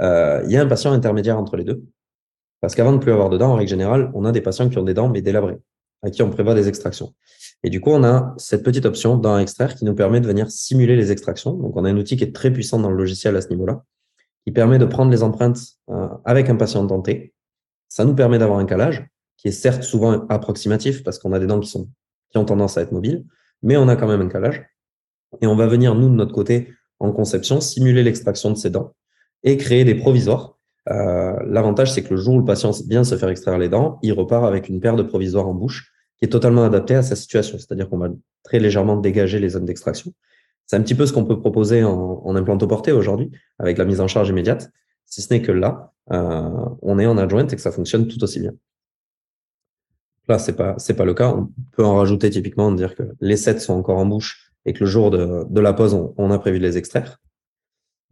[0.00, 1.82] Euh, il y a un patient intermédiaire entre les deux.
[2.60, 4.78] Parce qu'avant de plus avoir de dents, en règle générale, on a des patients qui
[4.78, 5.58] ont des dents mais délabrées,
[6.02, 7.14] à qui on prévoit des extractions.
[7.62, 10.50] Et du coup, on a cette petite option dans extraire qui nous permet de venir
[10.50, 11.52] simuler les extractions.
[11.52, 13.84] Donc, on a un outil qui est très puissant dans le logiciel à ce niveau-là,
[14.44, 15.58] qui permet de prendre les empreintes
[15.90, 17.32] euh, avec un patient denté.
[17.88, 21.46] Ça nous permet d'avoir un calage qui est certes souvent approximatif parce qu'on a des
[21.46, 21.88] dents qui, sont,
[22.30, 23.24] qui ont tendance à être mobiles,
[23.62, 24.64] mais on a quand même un calage.
[25.40, 28.94] Et on va venir, nous, de notre côté, en conception, simuler l'extraction de ces dents
[29.44, 30.58] et créer des provisoires.
[30.90, 33.98] Euh, L'avantage, c'est que le jour où le patient vient se faire extraire les dents,
[34.02, 37.14] il repart avec une paire de provisoires en bouche qui est totalement adaptée à sa
[37.14, 37.58] situation.
[37.58, 38.08] C'est-à-dire qu'on va
[38.42, 40.12] très légèrement dégager les zones d'extraction.
[40.66, 44.00] C'est un petit peu ce qu'on peut proposer en, en implantoporté aujourd'hui avec la mise
[44.00, 44.70] en charge immédiate,
[45.06, 46.50] si ce n'est que là, euh,
[46.82, 48.52] on est en adjoint et que ça fonctionne tout aussi bien.
[50.28, 51.34] Là, c'est pas pas le cas.
[51.34, 54.80] On peut en rajouter typiquement, dire que les sets sont encore en bouche et que
[54.80, 57.18] le jour de, la pause, on, a prévu de les extraire.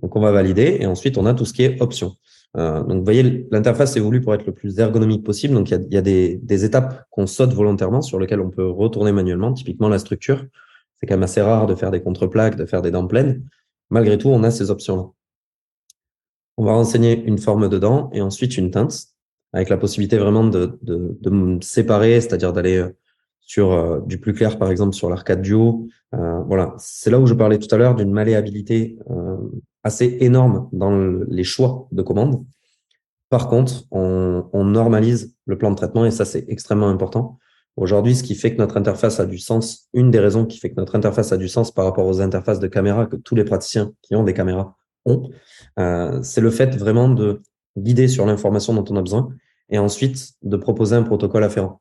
[0.00, 2.14] Donc, on va valider et ensuite, on a tout ce qui est option.
[2.56, 5.52] Euh, donc, vous voyez, l'interface est voulue pour être le plus ergonomique possible.
[5.52, 9.52] Donc, il y a, des, étapes qu'on saute volontairement sur lesquelles on peut retourner manuellement.
[9.52, 10.44] Typiquement, la structure.
[10.96, 13.46] C'est quand même assez rare de faire des contreplaques, de faire des dents pleines.
[13.90, 15.04] Malgré tout, on a ces options-là.
[16.56, 19.08] On va renseigner une forme de dent et ensuite une teinte
[19.52, 20.78] avec la possibilité vraiment de,
[21.60, 22.96] séparer, c'est-à-dire d'aller euh,
[23.46, 25.86] sur euh, du plus clair, par exemple, sur l'arcade duo.
[26.14, 29.36] Euh, voilà, c'est là où je parlais tout à l'heure d'une malléabilité euh,
[29.84, 32.44] assez énorme dans les choix de commandes.
[33.30, 37.38] Par contre, on, on, normalise le plan de traitement et ça, c'est extrêmement important.
[37.76, 40.70] Aujourd'hui, ce qui fait que notre interface a du sens, une des raisons qui fait
[40.70, 43.44] que notre interface a du sens par rapport aux interfaces de caméra que tous les
[43.44, 45.28] praticiens qui ont des caméras ont,
[46.22, 47.42] c'est le fait vraiment de
[47.76, 49.28] guider sur l'information dont on a besoin
[49.68, 51.80] et ensuite de proposer un protocole afférent.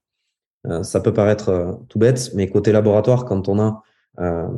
[0.68, 3.82] Euh, ça peut paraître euh, tout bête, mais côté laboratoire, quand on a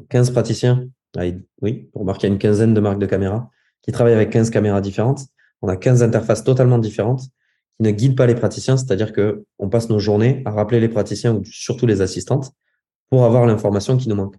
[0.10, 0.88] 15 praticiens,
[1.18, 1.24] ah,
[1.64, 3.50] oui, pour a une quinzaine de marques de caméras
[3.82, 5.22] qui travaillent avec 15 caméras différentes,
[5.64, 9.68] on a 15 interfaces totalement différentes qui ne guident pas les praticiens, c'est-à-dire que on
[9.68, 12.52] passe nos journées à rappeler les praticiens ou surtout les assistantes
[13.10, 14.36] pour avoir l'information qui nous manque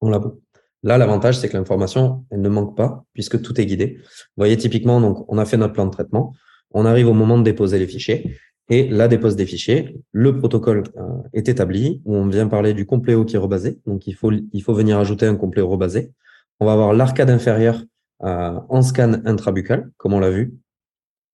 [0.00, 0.40] en labo.
[0.82, 3.98] Là, l'avantage, c'est que l'information, elle ne manque pas puisque tout est guidé.
[3.98, 6.34] Vous voyez, typiquement, donc, on a fait notre plan de traitement.
[6.72, 8.36] On arrive au moment de déposer les fichiers
[8.68, 10.00] et la dépose des fichiers.
[10.12, 11.02] Le protocole euh,
[11.32, 13.80] est établi où on vient parler du compléo qui est rebasé.
[13.86, 16.12] Donc, il faut, il faut venir ajouter un compléo rebasé.
[16.60, 17.82] On va avoir l'arcade inférieure
[18.22, 20.54] euh, en scan intrabuccal, comme on l'a vu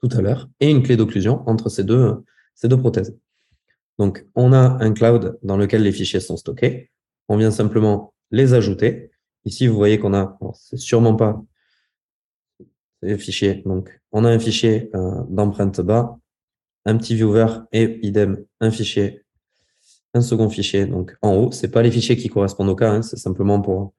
[0.01, 2.23] tout à l'heure, et une clé d'occlusion entre ces deux,
[2.55, 3.17] ces deux prothèses.
[3.99, 6.91] Donc, on a un cloud dans lequel les fichiers sont stockés.
[7.29, 9.11] On vient simplement les ajouter
[9.45, 11.43] Ici, vous voyez qu'on a, c'est sûrement pas
[13.03, 13.63] les fichiers.
[13.67, 16.19] Donc, on a un fichier euh, d'empreinte bas,
[16.85, 19.23] un petit viewer et idem un fichier,
[20.13, 20.87] un second fichier.
[20.87, 23.95] Donc, en haut, c'est pas les fichiers qui correspondent au cas, hein, c'est simplement pour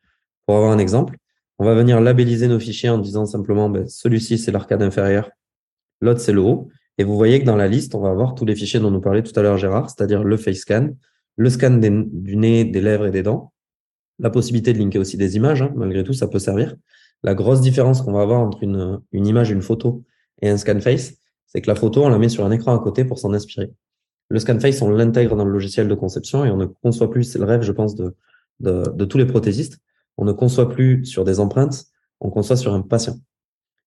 [0.48, 1.18] avoir un exemple.
[1.58, 5.30] On va venir labelliser nos fichiers en disant simplement, ben, celui-ci c'est l'arcade inférieur,
[6.02, 6.70] l'autre c'est le haut.
[6.98, 9.02] Et vous voyez que dans la liste, on va avoir tous les fichiers dont nous
[9.02, 10.90] parlait tout à l'heure Gérard, c'est-à-dire le face scan,
[11.36, 13.52] le scan du nez, des lèvres et des dents,
[14.20, 16.76] la possibilité de linker aussi des images, hein, malgré tout, ça peut servir.
[17.24, 20.04] La grosse différence qu'on va avoir entre une image, une photo
[20.42, 21.16] et un scan face,
[21.56, 23.72] c'est que la photo, on la met sur un écran à côté pour s'en inspirer.
[24.28, 27.24] Le scan face, on l'intègre dans le logiciel de conception et on ne conçoit plus,
[27.24, 28.14] c'est le rêve, je pense, de,
[29.06, 29.80] tous les prothésistes,
[30.18, 31.86] on ne conçoit plus sur des empreintes,
[32.20, 33.16] on conçoit sur un patient.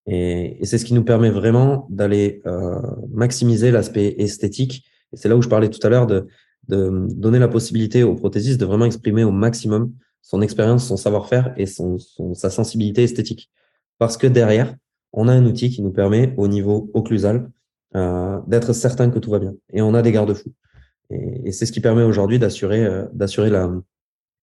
[0.07, 4.87] Et, c'est ce qui nous permet vraiment d'aller euh, maximiser l'aspect esthétique.
[5.12, 6.27] Et c'est là où je parlais tout à l'heure de,
[6.69, 9.93] de donner la possibilité aux prothésistes de vraiment exprimer au maximum
[10.23, 11.99] son expérience, son savoir-faire et son,
[12.33, 13.51] sa sensibilité esthétique.
[13.99, 14.75] Parce que derrière,
[15.12, 17.51] on a un outil qui nous permet, au niveau occlusal,
[17.97, 19.55] euh, d'être certain que tout va bien.
[19.72, 20.53] Et on a des garde-fous.
[21.11, 23.70] Et, c'est ce qui permet aujourd'hui d'assurer euh, d'assurer la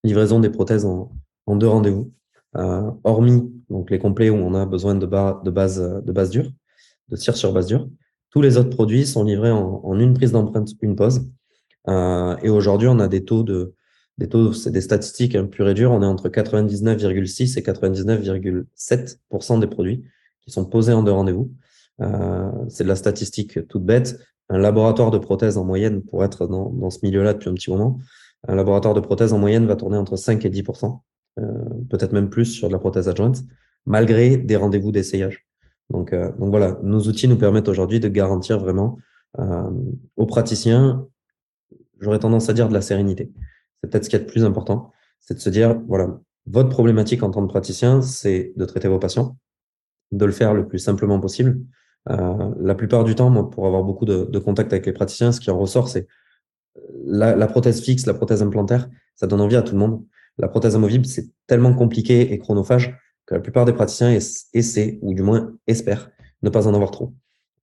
[0.04, 1.12] livraison des prothèses en,
[1.56, 2.12] deux rendez-vous.
[2.58, 6.30] Euh, hormis donc les complets où on a besoin de, bas, de base de base
[6.30, 6.50] dure,
[7.10, 7.88] de cire sur base dure,
[8.32, 11.30] tous les autres produits sont livrés en, une prise d'empreinte, une pause.
[11.88, 13.76] Et aujourd'hui, on a des taux de
[14.18, 15.86] des taux, c'est des statistiques hein, pures et.
[15.86, 20.06] On est entre 99,6 et 99,7% des produits
[20.42, 21.52] qui sont posés en deux rendez-vous.
[22.02, 24.20] Euh, c'est de la statistique toute bête.
[24.50, 28.00] Un laboratoire de prothèses en moyenne, pour être dans, ce milieu-là depuis un petit moment,
[28.48, 31.00] un laboratoire de prothèses en moyenne va tourner entre 5 et 10%,
[31.40, 31.44] euh,
[31.90, 33.44] peut-être même plus sur de la prothèse adjointe,
[33.86, 35.48] malgré des rendez-vous d'essayage.
[35.90, 38.98] Donc, euh, donc voilà, nos outils nous permettent aujourd'hui de garantir vraiment
[39.40, 39.70] euh,
[40.16, 41.08] aux praticiens,
[42.00, 43.32] j'aurais tendance à dire de la sérénité
[43.86, 47.24] c'est peut-être ce qui est le plus important, c'est de se dire, voilà, votre problématique
[47.24, 49.38] en tant que praticien, c'est de traiter vos patients,
[50.12, 51.60] de le faire le plus simplement possible.
[52.10, 55.40] Euh, la plupart du temps, pour avoir beaucoup de, de contact avec les praticiens, ce
[55.40, 56.08] qui en ressort, c'est
[57.06, 60.04] la, prothèse fixe, la prothèse implantaire, ça donne envie à tout le monde.
[60.38, 64.12] La prothèse amovible, c'est tellement compliqué et chronophage que la plupart des praticiens
[64.54, 66.12] essaient, ou du moins espèrent,
[66.44, 67.14] ne pas en avoir trop.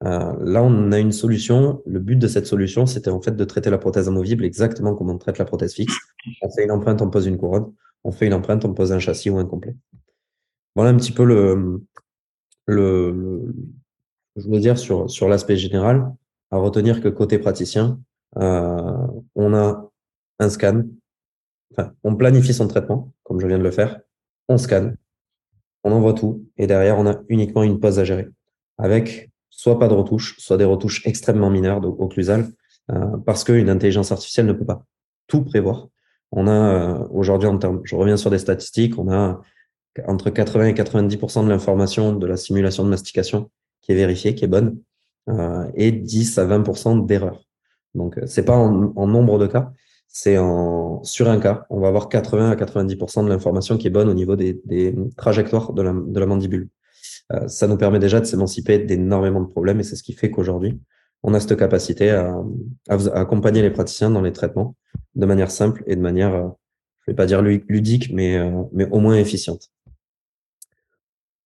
[0.04, 1.82] Euh, là, on a une solution.
[1.86, 5.10] Le but de cette solution, c'était en fait de traiter la prothèse amovible exactement comme
[5.10, 5.96] on traite la prothèse fixe.
[6.42, 7.72] On fait une empreinte, on pose une couronne.
[8.02, 9.76] On fait une empreinte, on pose un châssis ou un complet.
[10.74, 11.82] Voilà un petit peu le,
[12.66, 13.54] le,
[14.36, 16.12] je veux dire sur, sur l'aspect général.
[16.50, 17.98] À retenir que côté praticien,
[18.38, 19.90] euh, on a
[20.38, 20.82] un scan.
[21.72, 24.00] Enfin, on planifie son traitement, comme je viens de le faire.
[24.48, 24.96] On scanne,
[25.84, 28.28] on envoie tout, et derrière, on a uniquement une pause à gérer,
[28.76, 32.48] avec soit pas de retouches, soit des retouches extrêmement mineures occlusales,
[32.90, 34.84] euh, parce qu'une intelligence artificielle ne peut pas
[35.28, 35.88] tout prévoir.
[36.32, 39.40] On a euh, aujourd'hui, en termes, je reviens sur des statistiques, on a
[40.06, 43.50] entre 80 et 90% de l'information de la simulation de mastication
[43.82, 44.78] qui est vérifiée, qui est bonne,
[45.28, 47.42] euh, et 10 à 20% d'erreurs.
[47.94, 49.72] Donc, euh, c'est pas en, nombre de cas,
[50.08, 53.90] c'est en sur un cas, on va avoir 80 à 90% de l'information qui est
[53.90, 54.60] bonne au niveau des,
[55.16, 56.68] trajectoires de la, mandibule.
[57.32, 60.30] Euh, ça nous permet déjà de s'émanciper d'énormément de problèmes et c'est ce qui fait
[60.30, 60.80] qu'aujourd'hui,
[61.22, 62.34] on a cette capacité à,
[62.88, 64.76] à, accompagner les praticiens dans les traitements
[65.14, 66.48] de manière simple et de manière, euh,
[67.00, 69.70] je vais pas dire ludique, mais, euh, mais au moins efficiente.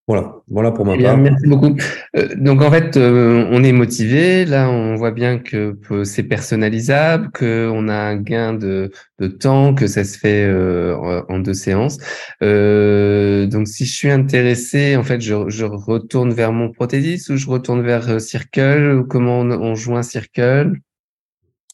[0.08, 1.18] Voilà, voilà pour ma eh part.
[1.18, 1.76] Merci beaucoup.
[2.16, 4.44] Euh, donc en fait, euh, on est motivé.
[4.44, 9.74] Là, on voit bien que c'est personnalisable, que on a un gain de, de temps,
[9.74, 11.98] que ça se fait euh, en deux séances.
[12.40, 17.48] donc si je suis intéressé, en fait, je, je, retourne vers mon prothésiste ou je
[17.48, 19.00] retourne vers Circle?
[19.00, 20.78] Ou comment on, on joint Circle?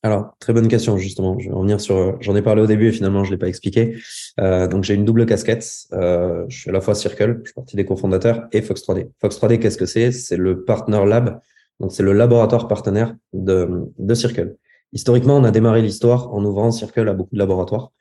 [0.05, 1.38] Alors, très bonne question, justement.
[1.38, 2.20] Je vais revenir sur.
[2.20, 3.98] J'en ai parlé au début et finalement, je ne l'ai pas expliqué.
[4.40, 5.64] Euh, donc, j'ai une double casquette.
[5.92, 9.11] Euh, je suis à la fois Circle, je suis partie des cofondateurs, et Fox 3D.
[9.20, 10.11] Fox 3D, qu'est-ce que c'est?
[10.11, 11.40] C'est le Partner Lab.
[11.78, 14.57] Donc, c'est le laboratoire partenaire de, de Circle.
[14.92, 17.92] Historiquement, on a démarré l'histoire en ouvrant Circle à beaucoup de laboratoires.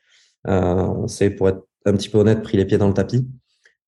[0.47, 3.27] Euh, c'est, pour être un petit peu honnête, pris les pieds dans le tapis.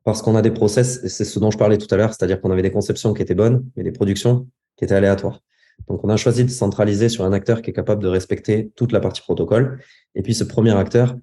[0.04, 2.40] Parce qu'on a des process, et c'est ce dont je parlais tout à l'heure, c'est-à-dire
[2.42, 4.48] qu'on avait des conceptions qui étaient bonnes, mais des productions
[4.78, 5.40] qui étaient aléatoires.
[5.88, 8.92] Donc, on a choisi de centraliser sur un acteur qui est capable de respecter toute
[8.92, 9.80] la partie protocole.
[10.16, 11.16] Et puis, ce premier acteur,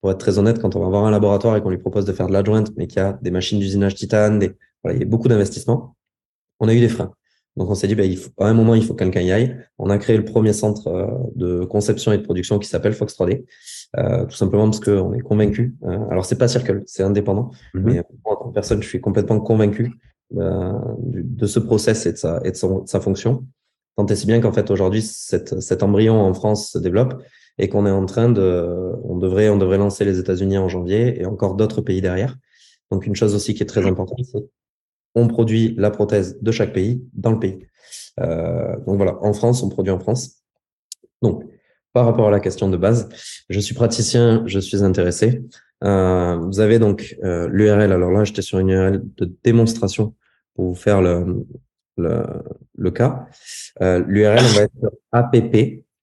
[0.00, 2.12] pour être très honnête, quand on va voir un laboratoire et qu'on lui propose de
[2.12, 5.02] faire de l'adjoint, mais qu'il y a des machines d'usinage titane, des, voilà, il y
[5.02, 5.96] a beaucoup d'investissements,
[6.60, 7.12] on a eu des freins.
[7.56, 9.58] Donc, on s'est dit, ben, il faut, à un moment, il faut quelqu'un y aille.
[9.78, 13.18] On a créé le premier centre euh, de conception et de production qui s'appelle Fox
[13.18, 13.44] 3D,
[13.96, 15.74] euh, tout simplement parce qu'on est convaincu.
[15.82, 17.80] Euh, alors, c'est pas Circle, c'est indépendant, mm-hmm.
[17.80, 19.92] mais moi, en personne, je suis complètement convaincu
[20.36, 23.46] euh, de ce process et de sa, et de sa fonction.
[23.98, 27.20] Tant et si bien qu'en fait aujourd'hui cet, cet embryon en France se développe
[27.58, 31.20] et qu'on est en train de, on devrait, on devrait lancer les États-Unis en janvier
[31.20, 32.36] et encore d'autres pays derrière.
[32.92, 34.38] Donc une chose aussi qui est très importante, c'est
[35.16, 37.58] on produit la prothèse de chaque pays dans le pays.
[38.20, 40.44] Euh, donc voilà, en France, on produit en France.
[41.20, 41.42] Donc
[41.92, 43.08] par rapport à la question de base,
[43.48, 45.42] je suis praticien, je suis intéressé.
[45.82, 47.90] Euh, vous avez donc euh, l'URL.
[47.90, 50.14] Alors là, j'étais sur une URL de démonstration
[50.54, 51.44] pour vous faire le,
[51.96, 52.22] le,
[52.78, 53.26] le cas.
[53.82, 55.36] Euh, L'URL, on va être sur app,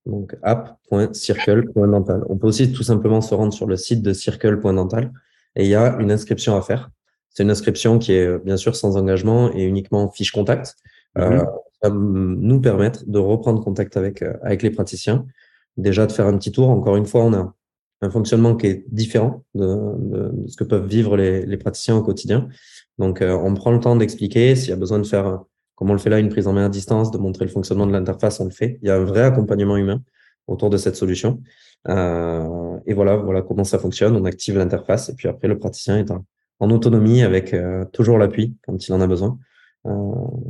[0.05, 2.23] donc app.circle.dental.
[2.29, 5.11] On peut aussi tout simplement se rendre sur le site de circle.dental
[5.55, 6.91] et il y a une inscription à faire.
[7.29, 10.75] C'est une inscription qui est bien sûr sans engagement et uniquement fiche contact.
[11.17, 11.45] Euh, mhm.
[11.81, 15.25] ça va nous permettre de reprendre contact avec, euh, avec les praticiens,
[15.77, 16.69] déjà de faire un petit tour.
[16.69, 17.53] Encore une fois, on a
[18.01, 22.03] un fonctionnement qui est différent de, de, ce que peuvent vivre les, les praticiens au
[22.03, 22.49] quotidien.
[22.97, 25.43] Donc, euh, on prend le temps d'expliquer s'il y a besoin de faire
[25.75, 27.85] comme on le fait là, une prise en main à distance, de montrer le fonctionnement
[27.85, 28.79] de l'interface, on le fait.
[28.81, 30.01] Il y a un vrai accompagnement humain
[30.47, 31.41] autour de cette solution.
[31.87, 34.15] Euh, et voilà, voilà comment ça fonctionne.
[34.15, 36.25] On active l'interface et puis après, le praticien est en,
[36.69, 39.37] autonomie avec euh, toujours l'appui quand il en a besoin
[39.85, 39.91] euh,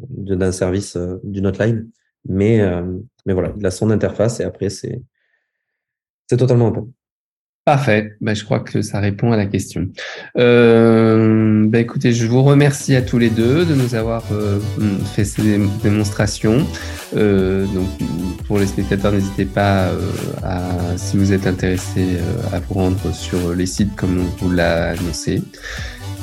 [0.09, 1.89] d'un service, d'une hotline.
[2.27, 2.59] Mais,
[3.27, 5.03] mais voilà, il a son interface et après, c'est
[6.27, 6.91] c'est totalement open.
[7.65, 8.15] Parfait.
[8.21, 9.87] Bah, je crois que ça répond à la question.
[10.37, 14.59] Euh, bah, écoutez, je vous remercie à tous les deux de nous avoir euh,
[15.15, 16.63] fait ces démonstrations.
[17.15, 17.87] Euh, donc,
[18.45, 20.11] pour les spectateurs, n'hésitez pas euh,
[20.43, 24.51] à, si vous êtes intéressé, euh, à vous rendre sur les sites comme on vous
[24.51, 25.41] l'a annoncé.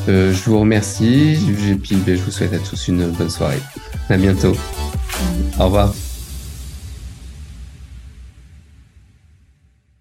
[0.07, 1.39] je vous remercie
[1.69, 3.59] et puis bah, je vous souhaite à tous une bonne soirée.
[4.09, 4.57] À bientôt.
[5.59, 5.93] Au revoir.